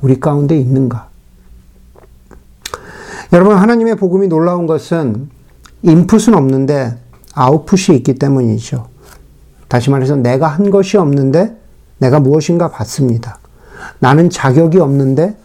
우리 0.00 0.20
가운데 0.20 0.58
있는가? 0.58 1.08
여러분 3.32 3.56
하나님의 3.56 3.96
복음이 3.96 4.28
놀라운 4.28 4.66
것은 4.66 5.30
인풋은 5.82 6.34
없는데 6.34 6.96
아웃풋이 7.34 7.94
있기 7.96 8.14
때문이죠. 8.14 8.88
다시 9.68 9.90
말해서 9.90 10.16
내가 10.16 10.48
한 10.48 10.70
것이 10.70 10.96
없는데 10.96 11.56
내가 11.98 12.18
무엇인가 12.18 12.70
받습니다. 12.70 13.38
나는 14.00 14.30
자격이 14.30 14.78
없는데 14.80 15.36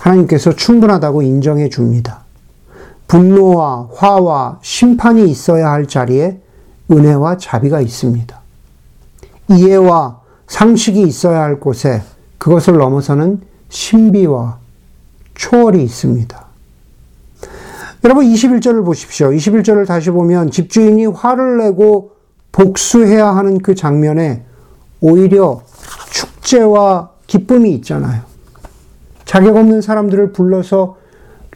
하나님께서 0.00 0.54
충분하다고 0.54 1.22
인정해 1.22 1.68
줍니다. 1.68 2.24
분노와 3.06 3.88
화와 3.94 4.58
심판이 4.62 5.28
있어야 5.30 5.70
할 5.70 5.86
자리에 5.86 6.40
은혜와 6.90 7.36
자비가 7.36 7.80
있습니다. 7.80 8.40
이해와 9.50 10.20
상식이 10.46 11.02
있어야 11.02 11.42
할 11.42 11.60
곳에 11.60 12.02
그것을 12.38 12.74
넘어서는 12.78 13.40
신비와 13.68 14.58
초월이 15.34 15.82
있습니다. 15.82 16.46
여러분 18.04 18.24
21절을 18.26 18.84
보십시오. 18.84 19.30
21절을 19.30 19.86
다시 19.86 20.10
보면 20.10 20.50
집주인이 20.50 21.06
화를 21.06 21.58
내고 21.58 22.12
복수해야 22.52 23.34
하는 23.34 23.58
그 23.60 23.74
장면에 23.74 24.44
오히려 25.00 25.62
축제와 26.10 27.10
기쁨이 27.26 27.72
있잖아요. 27.74 28.22
자격 29.24 29.56
없는 29.56 29.82
사람들을 29.82 30.32
불러서 30.32 30.96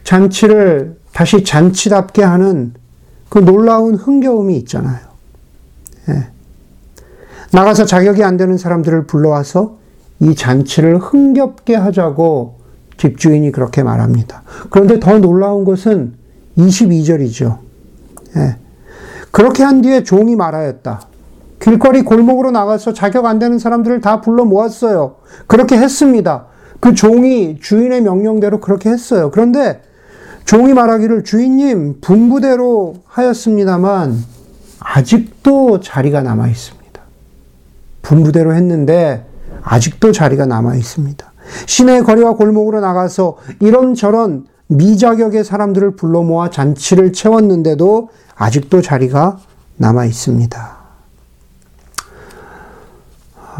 잔치를 0.03 0.97
다시 1.13 1.43
잔치답게 1.43 2.21
하는 2.23 2.73
그 3.29 3.39
놀라운 3.39 3.95
흥겨움이 3.95 4.57
있잖아요. 4.57 4.99
예. 6.09 6.27
나가서 7.53 7.85
자격이 7.85 8.23
안 8.23 8.37
되는 8.37 8.57
사람들을 8.57 9.07
불러와서 9.07 9.77
이 10.21 10.35
잔치를 10.35 10.97
흥겹게 10.99 11.75
하자고 11.75 12.59
집주인이 12.97 13.51
그렇게 13.51 13.81
말합니다. 13.81 14.43
그런데 14.69 14.99
더 14.99 15.17
놀라운 15.17 15.65
것은 15.65 16.13
22절이죠. 16.57 17.57
예. 18.37 18.57
그렇게 19.31 19.63
한 19.63 19.81
뒤에 19.81 20.03
종이 20.03 20.35
말하였다. 20.35 21.01
길거리 21.59 22.03
골목으로 22.03 22.51
나가서 22.51 22.93
자격 22.93 23.25
안 23.25 23.39
되는 23.39 23.57
사람들을 23.57 24.01
다 24.01 24.21
불러 24.21 24.45
모았어요. 24.45 25.15
그렇게 25.47 25.77
했습니다. 25.77 26.45
그 26.79 26.93
종이 26.93 27.59
주인의 27.59 28.01
명령대로 28.01 28.59
그렇게 28.59 28.89
했어요. 28.89 29.31
그런데 29.31 29.81
종이 30.45 30.73
말하기를 30.73 31.23
주인님 31.23 32.01
분부대로 32.01 32.95
하였습니다만 33.05 34.17
아직도 34.79 35.79
자리가 35.79 36.21
남아 36.21 36.47
있습니다. 36.47 37.01
분부대로 38.01 38.53
했는데 38.53 39.30
아직도 39.63 40.11
자리가 40.11 40.45
남아 40.45 40.75
있습니다. 40.75 41.31
시내 41.65 42.01
거리와 42.01 42.33
골목으로 42.33 42.79
나가서 42.79 43.37
이런저런 43.59 44.45
미자격의 44.67 45.43
사람들을 45.43 45.95
불러 45.95 46.23
모아 46.23 46.49
잔치를 46.49 47.13
채웠는데도 47.13 48.09
아직도 48.35 48.81
자리가 48.81 49.39
남아 49.77 50.05
있습니다. 50.05 50.81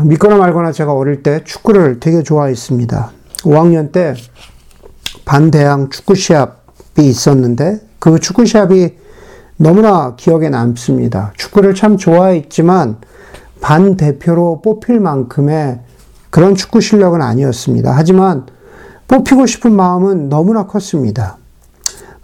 믿거나 0.05 0.37
말거나 0.37 0.71
제가 0.71 0.93
어릴 0.93 1.21
때 1.21 1.43
축구를 1.43 1.99
되게 1.99 2.23
좋아했습니다. 2.23 3.11
5학년 3.39 3.91
때 3.91 4.15
반대항 5.25 5.89
축구 5.89 6.15
시합이 6.15 6.55
있었는데 6.99 7.81
그 7.99 8.19
축구 8.19 8.45
시합이 8.45 8.95
너무나 9.57 10.15
기억에 10.15 10.49
남습니다. 10.49 11.33
축구를 11.37 11.75
참 11.75 11.97
좋아했지만 11.97 12.97
반 13.59 13.95
대표로 13.95 14.61
뽑힐 14.63 14.99
만큼의 14.99 15.81
그런 16.31 16.55
축구 16.55 16.81
실력은 16.81 17.21
아니었습니다. 17.21 17.91
하지만 17.95 18.47
뽑히고 19.07 19.45
싶은 19.45 19.73
마음은 19.73 20.29
너무나 20.29 20.65
컸습니다. 20.65 21.37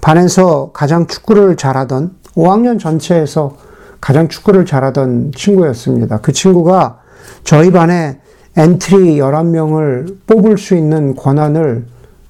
반에서 0.02 0.72
가장 0.74 1.06
축구를 1.06 1.58
잘하던 1.58 2.15
5학년 2.36 2.80
전체에서 2.80 3.58
가장 4.00 4.30
축구를 4.30 4.65
잘하던 4.65 5.34
친구였습니다. 5.36 6.22
그 6.22 6.32
친구가 6.32 7.00
저희 7.43 7.72
반에 7.72 8.20
엔트리 8.56 9.17
11명을 9.17 10.17
뽑을 10.26 10.58
수 10.58 10.76
있는 10.76 11.15
권한을 11.15 11.86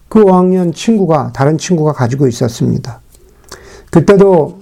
그 0.09 0.23
5학년 0.23 0.73
친구가, 0.73 1.31
다른 1.33 1.57
친구가 1.57 1.93
가지고 1.93 2.27
있었습니다. 2.27 2.99
그때도 3.91 4.59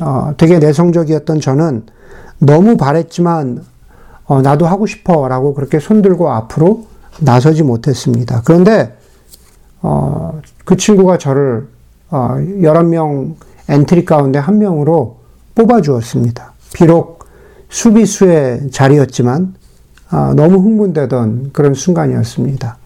어, 0.00 0.34
되게 0.36 0.58
내성적이었던 0.58 1.40
저는 1.40 1.86
너무 2.38 2.76
바랬지만 2.76 3.64
어, 4.28 4.42
나도 4.42 4.66
하고 4.66 4.86
싶어 4.86 5.26
라고 5.26 5.54
그렇게 5.54 5.80
손들고 5.80 6.30
앞으로 6.30 6.86
나서지 7.18 7.62
못했습니다. 7.62 8.42
그런데 8.44 8.96
어, 9.80 10.40
그 10.64 10.76
친구가 10.76 11.18
저를 11.18 11.66
어, 12.10 12.36
11명 12.36 13.34
엔트리 13.68 14.04
가운데 14.04 14.38
한 14.38 14.58
명으로 14.58 15.16
뽑아주었습니다. 15.54 16.52
비록 16.74 17.24
수비수의 17.70 18.70
자리였지만 18.70 19.54
어, 20.12 20.32
너무 20.36 20.58
흥분되던 20.58 21.50
그런 21.52 21.74
순간이었습니다. 21.74 22.76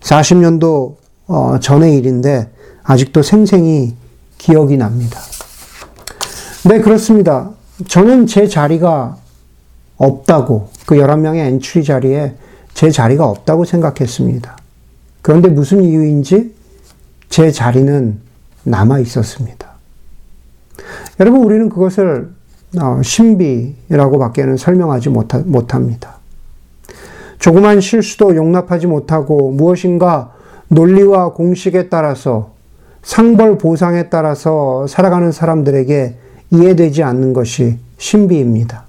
40년도 0.00 0.96
어, 1.28 1.58
전의 1.60 1.96
일인데 1.96 2.50
아직도 2.82 3.22
생생히 3.22 3.94
기억이 4.38 4.76
납니다. 4.76 5.20
네, 6.64 6.80
그렇습니다. 6.80 7.50
저는 7.88 8.26
제 8.26 8.48
자리가 8.48 9.16
없다고, 9.96 10.68
그 10.86 10.96
11명의 10.96 11.46
엔트리 11.46 11.84
자리에 11.84 12.34
제 12.74 12.90
자리가 12.90 13.26
없다고 13.26 13.64
생각했습니다. 13.64 14.56
그런데 15.22 15.48
무슨 15.48 15.82
이유인지 15.82 16.54
제 17.28 17.50
자리는 17.50 18.18
남아 18.64 18.98
있었습니다. 19.00 19.68
여러분, 21.20 21.44
우리는 21.44 21.68
그것을 21.68 22.30
어, 22.80 23.00
신비라고 23.02 24.18
밖에는 24.18 24.56
설명하지 24.56 25.10
못합니다. 25.10 26.16
조그만 27.38 27.80
실수도 27.80 28.34
용납하지 28.34 28.86
못하고 28.86 29.50
무엇인가 29.50 30.32
논리와 30.68 31.32
공식에 31.34 31.88
따라서 31.88 32.52
상벌 33.02 33.58
보상에 33.58 34.08
따라서 34.08 34.86
살아가는 34.86 35.30
사람들에게 35.30 36.16
이해되지 36.50 37.02
않는 37.02 37.32
것이 37.32 37.78
신비입니다. 37.98 38.84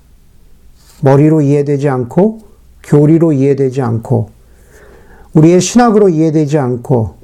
머리로 1.05 1.41
이해되지 1.41 1.87
않고 1.87 2.39
교리로 2.83 3.31
이해되지 3.31 3.83
않고 3.83 4.29
우리의 5.33 5.61
신학으로 5.61 6.09
이해되지 6.09 6.57
않고 6.57 7.15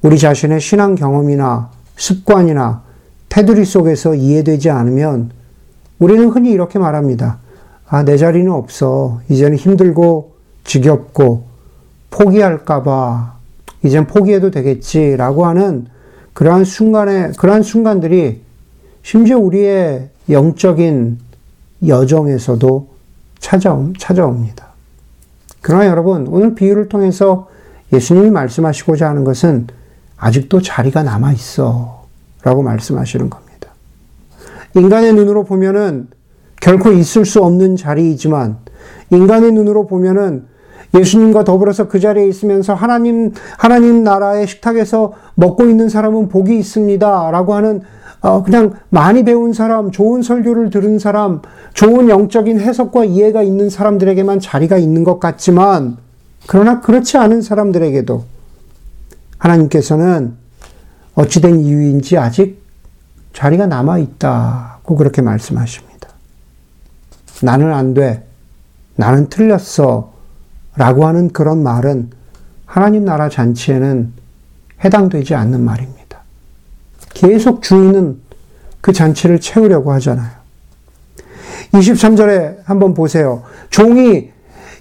우리 0.00 0.18
자신의 0.18 0.60
신앙 0.60 0.94
경험이나 0.94 1.70
습관이나 1.96 2.82
테두리 3.28 3.66
속에서 3.66 4.14
이해되지 4.14 4.70
않으면 4.70 5.32
우리는 5.98 6.28
흔히 6.28 6.50
이렇게 6.50 6.78
말합니다. 6.78 7.38
아, 7.86 8.04
내 8.04 8.16
자리는 8.16 8.50
없어. 8.50 9.20
이제는 9.28 9.58
힘들고 9.58 10.32
지겹고 10.64 11.44
포기할까봐 12.10 13.36
이젠 13.84 14.06
포기해도 14.06 14.50
되겠지라고 14.50 15.44
하는 15.44 15.86
그러한 16.32 16.64
순간에, 16.64 17.32
그러한 17.36 17.62
순간들이 17.62 18.40
심지어 19.02 19.38
우리의 19.38 20.08
영적인 20.30 21.18
여정에서도 21.86 22.95
찾아옴, 23.38 23.94
찾아옵니다. 23.98 24.66
그러나 25.60 25.86
여러분, 25.86 26.26
오늘 26.28 26.54
비유를 26.54 26.88
통해서 26.88 27.48
예수님이 27.92 28.30
말씀하시고자 28.30 29.08
하는 29.08 29.24
것은 29.24 29.66
아직도 30.16 30.62
자리가 30.62 31.02
남아 31.02 31.32
있어. 31.32 32.06
라고 32.42 32.62
말씀하시는 32.62 33.28
겁니다. 33.28 33.70
인간의 34.76 35.14
눈으로 35.14 35.44
보면은 35.44 36.08
결코 36.60 36.92
있을 36.92 37.24
수 37.24 37.42
없는 37.42 37.76
자리이지만 37.76 38.58
인간의 39.10 39.52
눈으로 39.52 39.86
보면은 39.86 40.46
예수님과 40.94 41.44
더불어서 41.44 41.88
그 41.88 42.00
자리에 42.00 42.26
있으면서 42.26 42.74
하나님, 42.74 43.32
하나님 43.58 44.04
나라의 44.04 44.46
식탁에서 44.46 45.12
먹고 45.34 45.64
있는 45.64 45.88
사람은 45.88 46.28
복이 46.28 46.58
있습니다. 46.58 47.30
라고 47.30 47.54
하는 47.54 47.82
어, 48.20 48.42
그냥 48.42 48.72
많이 48.88 49.24
배운 49.24 49.52
사람, 49.52 49.90
좋은 49.90 50.22
설교를 50.22 50.70
들은 50.70 50.98
사람, 50.98 51.42
좋은 51.74 52.08
영적인 52.08 52.58
해석과 52.58 53.04
이해가 53.04 53.42
있는 53.42 53.70
사람들에게만 53.70 54.40
자리가 54.40 54.78
있는 54.78 55.04
것 55.04 55.20
같지만, 55.20 55.98
그러나 56.48 56.80
그렇지 56.80 57.18
않은 57.18 57.42
사람들에게도 57.42 58.24
하나님께서는 59.38 60.34
어찌된 61.14 61.60
이유인지 61.60 62.18
아직 62.18 62.62
자리가 63.32 63.66
남아 63.66 63.98
있다고 63.98 64.96
그렇게 64.96 65.22
말씀하십니다. 65.22 66.08
나는 67.42 67.72
안 67.72 67.94
돼. 67.94 68.26
나는 68.96 69.28
틀렸어. 69.28 70.15
라고 70.76 71.06
하는 71.06 71.30
그런 71.30 71.62
말은 71.62 72.10
하나님 72.66 73.04
나라 73.04 73.28
잔치에는 73.28 74.12
해당되지 74.84 75.34
않는 75.34 75.60
말입니다. 75.64 76.20
계속 77.14 77.62
주인은 77.62 78.20
그 78.80 78.92
잔치를 78.92 79.40
채우려고 79.40 79.92
하잖아요. 79.94 80.30
23절에 81.72 82.58
한번 82.64 82.94
보세요. 82.94 83.42
종이 83.70 84.30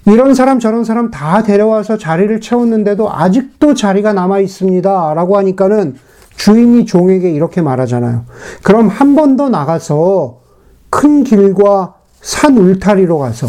이런 0.06 0.36
사람 0.36 0.60
저런 0.60 0.84
사람 0.84 1.10
다 1.10 1.42
데려와서 1.44 1.98
자리를 1.98 2.40
채웠는데도 2.42 3.12
아직도 3.12 3.74
자리가 3.74 4.14
남아 4.14 4.40
있습니다. 4.40 5.14
라고 5.16 5.38
하니까는 5.38 5.96
주인이 6.36 6.86
종에게 6.86 7.32
이렇게 7.32 7.62
말하잖아요. 7.62 8.26
그럼 8.64 8.88
한 8.90 9.16
번 9.16 9.38
더 9.38 9.50
나가서 9.50 10.42
큰 10.90 11.24
길과 11.24 11.96
산 12.22 12.58
울타리로 12.58 13.18
가서 13.18 13.48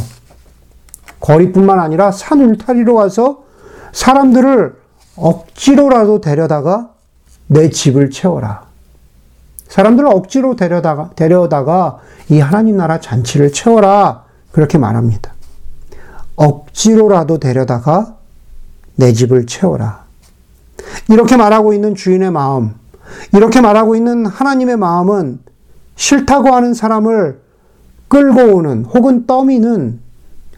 거리뿐만 1.20 1.80
아니라 1.80 2.10
산 2.12 2.40
울타리로 2.40 2.94
가서 2.94 3.44
사람들을 3.92 4.76
억지로라도 5.16 6.20
데려다가 6.20 6.90
내 7.46 7.70
집을 7.70 8.10
채워라. 8.10 8.66
사람들을 9.68 10.08
억지로 10.12 10.56
데려다가, 10.56 11.10
데려다가 11.16 11.98
이 12.28 12.40
하나님 12.40 12.76
나라 12.76 13.00
잔치를 13.00 13.52
채워라. 13.52 14.24
그렇게 14.52 14.78
말합니다. 14.78 15.32
억지로라도 16.36 17.38
데려다가 17.38 18.16
내 18.94 19.12
집을 19.12 19.46
채워라. 19.46 20.04
이렇게 21.08 21.36
말하고 21.36 21.72
있는 21.72 21.94
주인의 21.94 22.30
마음, 22.30 22.74
이렇게 23.32 23.60
말하고 23.60 23.96
있는 23.96 24.26
하나님의 24.26 24.76
마음은 24.76 25.40
싫다고 25.96 26.54
하는 26.54 26.74
사람을 26.74 27.40
끌고 28.08 28.56
오는 28.56 28.84
혹은 28.84 29.26
떠미는 29.26 30.00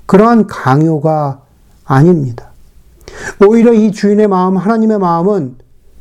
그러한 0.09 0.47
강요가 0.47 1.42
아닙니다. 1.85 2.47
오히려 3.47 3.75
이 3.75 3.92
주인의 3.92 4.27
마음, 4.27 4.57
하나님의 4.57 4.99
마음은 4.99 5.57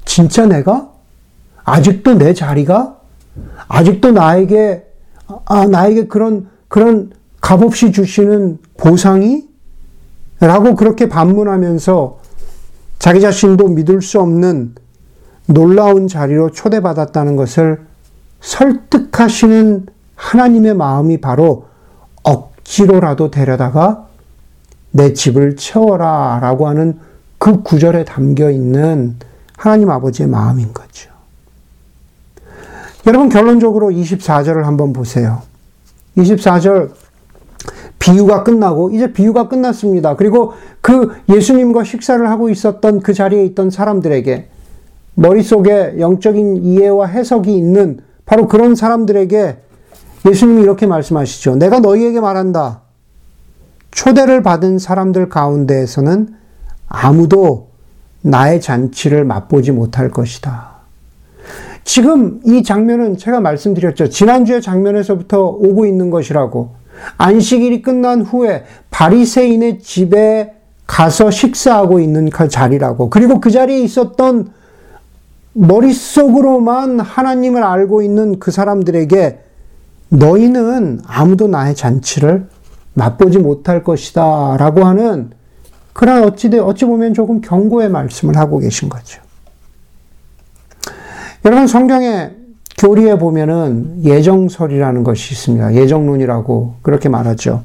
진짜 0.05 0.45
내가? 0.45 0.89
아직도 1.65 2.13
내 2.13 2.33
자리가? 2.33 2.95
아직도 3.67 4.11
나에게 4.11 4.87
아 5.43 5.65
나에게 5.65 6.07
그런 6.07 6.47
그런 6.69 7.11
값없이 7.41 7.91
주시는 7.91 8.59
보상이? 8.77 9.45
라고 10.39 10.75
그렇게 10.75 11.09
반문하면서 11.09 12.19
자기 12.99 13.19
자신도 13.19 13.67
믿을 13.67 14.01
수 14.01 14.21
없는 14.21 14.73
놀라운 15.47 16.07
자리로 16.07 16.51
초대받았다는 16.51 17.35
것을 17.35 17.81
설득하시는 18.39 19.87
하나님의 20.15 20.75
마음이 20.75 21.19
바로 21.19 21.66
억지로라도 22.67 23.31
데려다가 23.31 24.07
내 24.91 25.13
집을 25.13 25.55
채워라 25.55 26.39
라고 26.41 26.67
하는 26.67 26.99
그 27.37 27.63
구절에 27.63 28.03
담겨 28.03 28.51
있는 28.51 29.15
하나님 29.55 29.89
아버지의 29.89 30.27
마음인 30.27 30.73
거죠. 30.73 31.09
여러분 33.05 33.29
결론적으로 33.29 33.89
24절을 33.89 34.63
한번 34.63 34.91
보세요. 34.91 35.41
24절 36.17 36.91
비유가 37.99 38.43
끝나고 38.43 38.91
이제 38.91 39.13
비유가 39.13 39.47
끝났습니다. 39.47 40.15
그리고 40.15 40.53
그 40.81 41.15
예수님과 41.29 41.83
식사를 41.83 42.29
하고 42.29 42.49
있었던 42.49 42.99
그 43.01 43.13
자리에 43.13 43.45
있던 43.45 43.69
사람들에게 43.69 44.49
머릿속에 45.15 45.95
영적인 45.99 46.63
이해와 46.63 47.07
해석이 47.07 47.55
있는 47.55 47.99
바로 48.25 48.47
그런 48.47 48.75
사람들에게 48.75 49.66
예수님이 50.27 50.61
이렇게 50.61 50.85
말씀하시죠. 50.85 51.55
내가 51.55 51.79
너희에게 51.79 52.19
말한다. 52.19 52.81
초대를 53.91 54.43
받은 54.43 54.79
사람들 54.79 55.29
가운데에서는 55.29 56.35
아무도 56.87 57.69
나의 58.21 58.61
잔치를 58.61 59.25
맛보지 59.25 59.71
못할 59.71 60.09
것이다. 60.09 60.77
지금 61.83 62.41
이 62.45 62.63
장면은 62.63 63.17
제가 63.17 63.39
말씀드렸죠. 63.39 64.09
지난주의 64.09 64.61
장면에서부터 64.61 65.45
오고 65.45 65.85
있는 65.85 66.09
것이라고. 66.09 66.75
안식일이 67.17 67.81
끝난 67.81 68.21
후에 68.21 68.65
바리새인의 68.91 69.79
집에 69.79 70.53
가서 70.85 71.31
식사하고 71.31 71.99
있는 71.99 72.29
그 72.29 72.49
자리라고. 72.49 73.09
그리고 73.09 73.39
그 73.39 73.51
자리에 73.51 73.79
있었던 73.79 74.51
머릿속으로만 75.53 76.99
하나님을 76.99 77.63
알고 77.63 78.01
있는 78.01 78.39
그 78.39 78.51
사람들에게 78.51 79.46
너희는 80.09 81.01
아무도 81.05 81.47
나의 81.47 81.75
잔치를 81.75 82.47
맛보지 82.93 83.39
못할 83.39 83.83
것이다. 83.83 84.57
라고 84.57 84.83
하는 84.83 85.31
그런 85.93 86.23
어찌, 86.23 86.47
어찌 86.59 86.85
보면 86.85 87.13
조금 87.13 87.41
경고의 87.41 87.89
말씀을 87.89 88.37
하고 88.37 88.59
계신 88.59 88.89
거죠. 88.89 89.21
여러분 91.45 91.67
성경에 91.67 92.31
교리에 92.77 93.17
보면은 93.17 94.03
예정설이라는 94.03 95.03
것이 95.03 95.33
있습니다. 95.33 95.73
예정론이라고 95.73 96.75
그렇게 96.81 97.09
말하죠. 97.09 97.63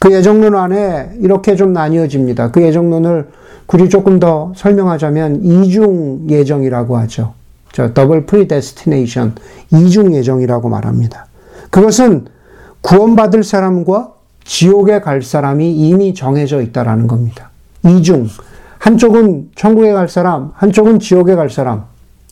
그 0.00 0.12
예정론 0.12 0.56
안에 0.56 1.12
이렇게 1.20 1.54
좀 1.54 1.72
나뉘어집니다. 1.72 2.50
그 2.50 2.62
예정론을 2.62 3.28
굳이 3.66 3.88
조금 3.88 4.18
더 4.18 4.52
설명하자면 4.56 5.44
이중 5.44 6.26
예정이라고 6.28 6.96
하죠. 6.98 7.34
저 7.72 7.94
double 7.94 8.26
predestination 8.26 9.36
이중 9.70 10.12
예정이라고 10.14 10.68
말합니다. 10.68 11.26
그것은 11.72 12.26
구원받을 12.82 13.42
사람과 13.42 14.12
지옥에 14.44 15.00
갈 15.00 15.22
사람이 15.22 15.72
이미 15.72 16.12
정해져 16.12 16.60
있다라는 16.60 17.06
겁니다. 17.06 17.50
이중 17.84 18.28
한쪽은 18.78 19.52
천국에 19.54 19.92
갈 19.92 20.08
사람, 20.08 20.52
한쪽은 20.54 20.98
지옥에 20.98 21.34
갈 21.34 21.48
사람. 21.48 21.84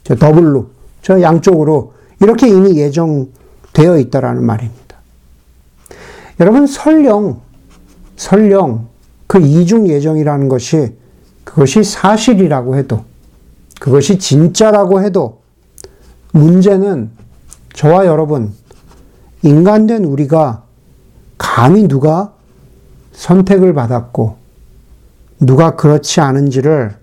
저 0.05 0.15
더블로 0.15 0.67
저 1.01 1.23
양쪽으로 1.23 1.95
이렇게 2.21 2.49
이미 2.49 2.77
예정되어 2.77 3.99
있다라는 4.01 4.45
말입니다. 4.45 4.97
여러분 6.39 6.67
설령 6.67 7.41
설령 8.17 8.89
그 9.27 9.41
이중 9.41 9.89
예정이라는 9.89 10.49
것이 10.49 10.93
그것이 11.45 11.83
사실이라고 11.83 12.77
해도 12.77 13.05
그것이 13.81 14.19
진짜라고 14.19 15.03
해도 15.03 15.41
문제는 16.33 17.11
저와 17.73 18.05
여러분 18.05 18.53
인간된 19.43 20.05
우리가 20.05 20.65
감히 21.39 21.89
누가 21.89 22.33
선택을 23.13 23.75
받았고 23.75 24.37
누가 25.41 25.77
그렇지 25.77 26.21
않은지를 26.21 26.95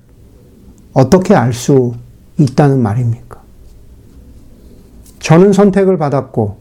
어떻게 0.94 1.36
알 1.36 1.54
수 1.54 1.94
있다는 2.38 2.82
말입니까? 2.82 3.42
저는 5.20 5.54
선택을 5.54 5.98
받았고, 5.98 6.58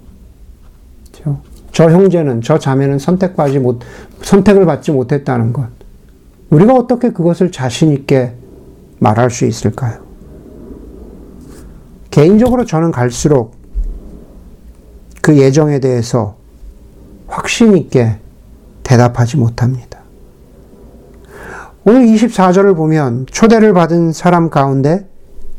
저 1.72 1.90
형제는, 1.90 2.40
저 2.40 2.58
자매는 2.58 2.98
선택받지 2.98 3.58
못, 3.58 3.80
선택을 4.22 4.64
받지 4.64 4.90
못했다는 4.90 5.52
것. 5.52 5.68
우리가 6.48 6.72
어떻게 6.74 7.10
그것을 7.10 7.52
자신 7.52 7.92
있게 7.92 8.32
말할 8.98 9.30
수 9.30 9.44
있을까요? 9.44 10.00
개인적으로 12.10 12.64
저는 12.64 12.92
갈수록 12.92 13.54
그 15.26 15.38
예정에 15.38 15.80
대해서 15.80 16.36
확신 17.26 17.76
있게 17.76 18.16
대답하지 18.84 19.38
못합니다. 19.38 19.98
오늘 21.84 22.06
24절을 22.06 22.76
보면 22.76 23.26
초대를 23.28 23.72
받은 23.72 24.12
사람 24.12 24.50
가운데 24.50 25.08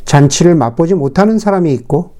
잔치를 0.06 0.56
맛보지 0.56 0.94
못하는 0.94 1.38
사람이 1.38 1.74
있고 1.74 2.14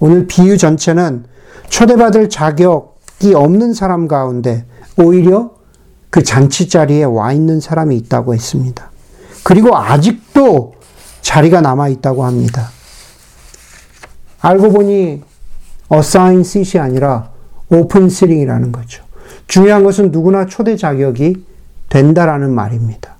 오늘 0.00 0.26
비유 0.26 0.56
전체는 0.56 1.26
초대받을 1.68 2.30
자격이 2.30 3.34
없는 3.34 3.74
사람 3.74 4.08
가운데 4.08 4.64
오히려 4.96 5.50
그 6.08 6.22
잔치 6.22 6.66
자리에 6.66 7.04
와 7.04 7.30
있는 7.34 7.60
사람이 7.60 7.94
있다고 7.94 8.32
했습니다. 8.32 8.90
그리고 9.42 9.76
아직도 9.76 10.72
자리가 11.20 11.60
남아 11.60 11.88
있다고 11.88 12.24
합니다. 12.24 12.70
알고 14.40 14.72
보니 14.72 15.35
assign 15.92 16.40
seat이 16.40 16.80
아니라 16.80 17.30
open 17.68 18.06
sitting이라는 18.06 18.72
거죠. 18.72 19.04
중요한 19.46 19.84
것은 19.84 20.10
누구나 20.10 20.46
초대 20.46 20.76
자격이 20.76 21.44
된다라는 21.88 22.52
말입니다. 22.52 23.16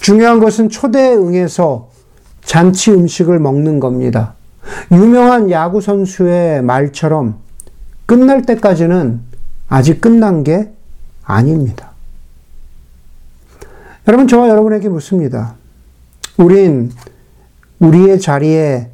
중요한 0.00 0.40
것은 0.40 0.68
초대에 0.68 1.14
응해서 1.14 1.90
잔치 2.42 2.90
음식을 2.90 3.38
먹는 3.38 3.80
겁니다. 3.80 4.34
유명한 4.90 5.50
야구 5.50 5.80
선수의 5.80 6.62
말처럼 6.62 7.36
끝날 8.06 8.42
때까지는 8.42 9.20
아직 9.68 10.00
끝난 10.00 10.42
게 10.42 10.72
아닙니다. 11.22 11.90
여러분, 14.08 14.26
저와 14.26 14.48
여러분에게 14.48 14.88
묻습니다. 14.88 15.54
우린 16.36 16.90
우리의 17.78 18.20
자리에 18.20 18.90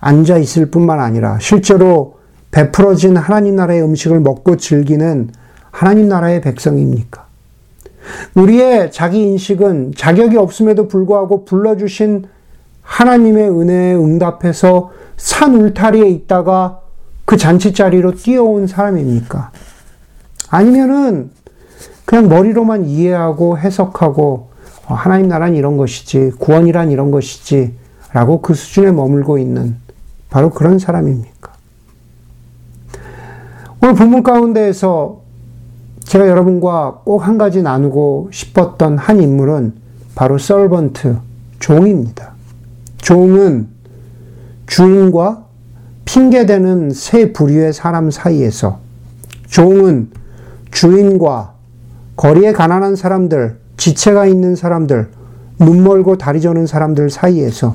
앉아 0.00 0.38
있을 0.38 0.66
뿐만 0.70 1.00
아니라 1.00 1.38
실제로 1.38 2.18
베풀어진 2.52 3.16
하나님 3.16 3.56
나라의 3.56 3.82
음식을 3.82 4.20
먹고 4.20 4.56
즐기는 4.56 5.30
하나님 5.70 6.08
나라의 6.08 6.40
백성입니까? 6.42 7.26
우리의 8.34 8.92
자기 8.92 9.22
인식은 9.22 9.94
자격이 9.96 10.36
없음에도 10.36 10.86
불구하고 10.86 11.44
불러주신 11.44 12.26
하나님의 12.82 13.48
은혜에 13.50 13.94
응답해서 13.94 14.90
산 15.16 15.54
울타리에 15.54 16.08
있다가 16.08 16.80
그 17.24 17.36
잔치 17.36 17.72
자리로 17.72 18.16
뛰어온 18.16 18.66
사람입니까? 18.66 19.50
아니면은 20.50 21.30
그냥 22.04 22.28
머리로만 22.28 22.84
이해하고 22.84 23.56
해석하고 23.56 24.50
어, 24.86 24.94
하나님 24.94 25.28
나라는 25.28 25.54
이런 25.56 25.76
것이지, 25.76 26.32
구원이란 26.38 26.90
이런 26.90 27.10
것이지, 27.10 27.74
라고 28.12 28.42
그 28.42 28.52
수준에 28.52 28.90
머물고 28.90 29.38
있는 29.38 29.76
바로 30.28 30.50
그런 30.50 30.78
사람입니까? 30.78 31.51
오늘 33.84 33.96
본문 33.96 34.22
가운데에서 34.22 35.22
제가 36.04 36.28
여러분과 36.28 37.00
꼭 37.04 37.26
한 37.26 37.36
가지 37.36 37.62
나누고 37.62 38.28
싶었던 38.30 38.96
한 38.96 39.20
인물은 39.20 39.74
바로 40.14 40.38
서번트, 40.38 41.16
종입니다. 41.58 42.32
종은 42.98 43.66
주인과 44.68 45.46
핑계대는 46.04 46.90
세 46.90 47.32
부류의 47.32 47.72
사람 47.72 48.12
사이에서 48.12 48.78
종은 49.48 50.10
주인과 50.70 51.54
거리에 52.14 52.52
가난한 52.52 52.94
사람들, 52.94 53.58
지체가 53.78 54.26
있는 54.26 54.54
사람들, 54.54 55.08
눈 55.58 55.82
멀고 55.82 56.16
다리 56.18 56.40
저는 56.40 56.68
사람들 56.68 57.10
사이에서 57.10 57.74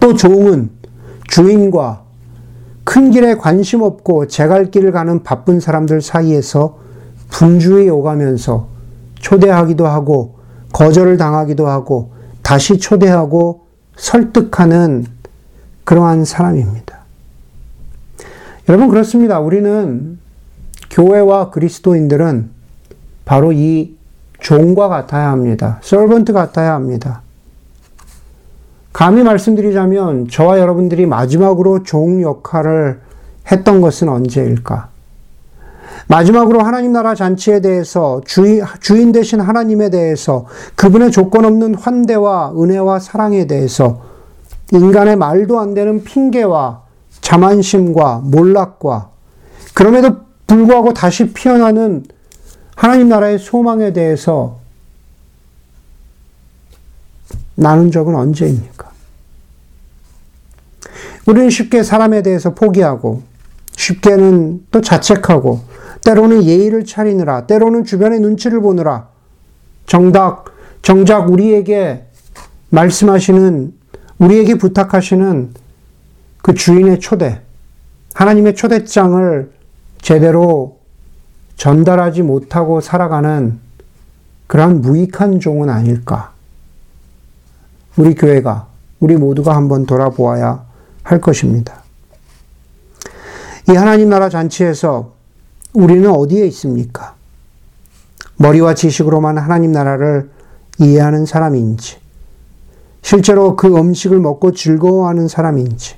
또 0.00 0.14
종은 0.14 0.68
주인과 1.28 2.02
큰 2.92 3.10
길에 3.10 3.36
관심 3.36 3.80
없고 3.80 4.26
제 4.26 4.46
갈 4.48 4.70
길을 4.70 4.92
가는 4.92 5.22
바쁜 5.22 5.60
사람들 5.60 6.02
사이에서 6.02 6.76
분주히 7.30 7.88
오가면서 7.88 8.68
초대하기도 9.14 9.86
하고 9.86 10.34
거절을 10.74 11.16
당하기도 11.16 11.66
하고 11.66 12.12
다시 12.42 12.78
초대하고 12.78 13.64
설득하는 13.96 15.06
그러한 15.84 16.26
사람입니다. 16.26 16.98
여러분 18.68 18.90
그렇습니다. 18.90 19.40
우리는 19.40 20.18
교회와 20.90 21.48
그리스도인들은 21.50 22.50
바로 23.24 23.52
이 23.52 23.96
종과 24.40 24.88
같아야 24.88 25.30
합니다. 25.30 25.78
서번트 25.82 26.34
같아야 26.34 26.74
합니다. 26.74 27.21
감히 28.92 29.22
말씀드리자면 29.22 30.28
저와 30.28 30.58
여러분들이 30.58 31.06
마지막으로 31.06 31.82
종 31.82 32.22
역할을 32.22 33.00
했던 33.50 33.80
것은 33.80 34.08
언제일까? 34.08 34.88
마지막으로 36.08 36.60
하나님 36.60 36.92
나라 36.92 37.14
잔치에 37.14 37.60
대해서 37.60 38.20
주인, 38.24 38.62
주인 38.80 39.12
되신 39.12 39.40
하나님에 39.40 39.88
대해서 39.88 40.46
그분의 40.74 41.10
조건 41.10 41.44
없는 41.44 41.74
환대와 41.74 42.52
은혜와 42.56 42.98
사랑에 42.98 43.46
대해서 43.46 44.02
인간의 44.72 45.16
말도 45.16 45.58
안 45.58 45.74
되는 45.74 46.02
핑계와 46.04 46.82
자만심과 47.20 48.22
몰락과 48.24 49.10
그럼에도 49.74 50.16
불구하고 50.46 50.92
다시 50.92 51.32
피어나는 51.32 52.04
하나님 52.74 53.08
나라의 53.08 53.38
소망에 53.38 53.92
대해서 53.92 54.61
나눈 57.54 57.90
적은 57.90 58.14
언제입니까? 58.14 58.90
우리는 61.26 61.50
쉽게 61.50 61.82
사람에 61.82 62.22
대해서 62.22 62.54
포기하고 62.54 63.22
쉽게는 63.76 64.66
또 64.70 64.80
자책하고 64.80 65.60
때로는 66.04 66.44
예의를 66.44 66.84
차리느라 66.84 67.46
때로는 67.46 67.84
주변의 67.84 68.20
눈치를 68.20 68.60
보느라 68.60 69.08
정작 69.86 70.46
정작 70.82 71.30
우리에게 71.30 72.06
말씀하시는 72.70 73.72
우리에게 74.18 74.56
부탁하시는 74.56 75.54
그 76.42 76.54
주인의 76.54 76.98
초대 77.00 77.40
하나님의 78.14 78.54
초대장을 78.54 79.52
제대로 80.00 80.78
전달하지 81.56 82.22
못하고 82.22 82.80
살아가는 82.80 83.60
그러한 84.48 84.82
무익한 84.82 85.40
종은 85.40 85.70
아닐까. 85.70 86.31
우리 87.96 88.14
교회가, 88.14 88.68
우리 89.00 89.16
모두가 89.16 89.54
한번 89.54 89.84
돌아보아야 89.84 90.64
할 91.02 91.20
것입니다. 91.20 91.82
이 93.68 93.72
하나님 93.72 94.08
나라 94.08 94.28
잔치에서 94.28 95.12
우리는 95.74 96.10
어디에 96.10 96.46
있습니까? 96.46 97.14
머리와 98.36 98.74
지식으로만 98.74 99.38
하나님 99.38 99.72
나라를 99.72 100.30
이해하는 100.78 101.26
사람인지, 101.26 101.98
실제로 103.02 103.56
그 103.56 103.68
음식을 103.68 104.18
먹고 104.20 104.52
즐거워하는 104.52 105.28
사람인지, 105.28 105.96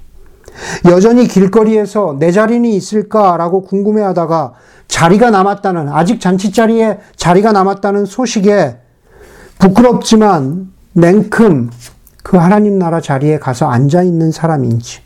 여전히 0.87 1.27
길거리에서 1.27 2.17
내 2.19 2.33
자리는 2.33 2.69
있을까라고 2.69 3.63
궁금해 3.63 4.03
하다가 4.03 4.55
자리가 4.89 5.31
남았다는, 5.31 5.89
아직 5.89 6.21
잔치 6.21 6.53
자리에 6.53 6.99
자리가 7.17 7.53
남았다는 7.53 8.05
소식에 8.05 8.79
부끄럽지만 9.59 10.74
냉큼 10.95 11.71
그 12.23 12.37
하나님 12.37 12.79
나라 12.79 13.01
자리에 13.01 13.39
가서 13.39 13.69
앉아 13.69 14.03
있는 14.03 14.33
사람인지, 14.33 15.01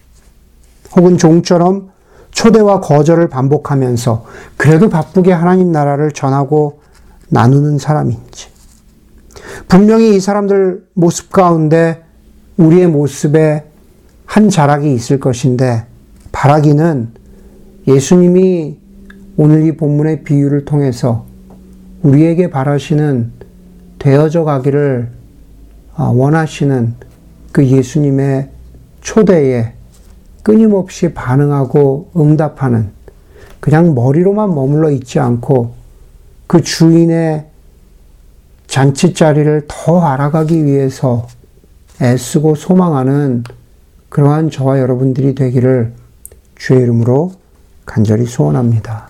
혹은 0.95 1.19
종처럼 1.19 1.91
초대와 2.31 2.81
거절을 2.81 3.29
반복하면서 3.29 4.25
그래도 4.57 4.89
바쁘게 4.89 5.33
하나님 5.33 5.73
나라를 5.73 6.13
전하고 6.13 6.81
나누는 7.31 7.79
사람인지, 7.79 8.49
분명히 9.67 10.15
이 10.15 10.21
사람들 10.21 10.87
모습 10.95 11.33
가운데 11.33 12.05
우리의 12.59 12.87
모습에 12.87 13.65
한 14.27 14.51
자락이 14.51 14.93
있을 14.93 15.19
것인데 15.19 15.87
바라기는 16.33 17.09
예수님이 17.87 18.79
오늘 19.37 19.65
이 19.65 19.77
본문의 19.77 20.23
비유를 20.23 20.65
통해서 20.67 21.25
우리에게 22.03 22.51
바라시는 22.51 23.33
되어져 23.99 24.45
가기를 24.45 25.11
아, 25.13 25.18
원하시는 26.07 26.95
그 27.53 27.67
예수님의 27.67 28.51
초대에 29.01 29.73
끊임없이 30.43 31.13
반응하고 31.13 32.11
응답하는 32.17 32.91
그냥 33.61 33.95
머리로만 33.95 34.55
머물러 34.55 34.91
있지 34.91 35.19
않고 35.19 35.75
그 36.47 36.63
주인의 36.63 37.47
잔치 38.67 39.13
자리를 39.13 39.65
더 39.67 40.01
알아가기 40.01 40.65
위해서 40.65 41.27
애쓰고 42.01 42.55
소망하는 42.55 43.45
그러한 44.09 44.51
저와 44.51 44.79
여러분들이 44.79 45.35
되기를 45.35 45.93
주의 46.57 46.83
이름으로 46.83 47.33
간절히 47.85 48.27
소원합니다. 48.27 49.09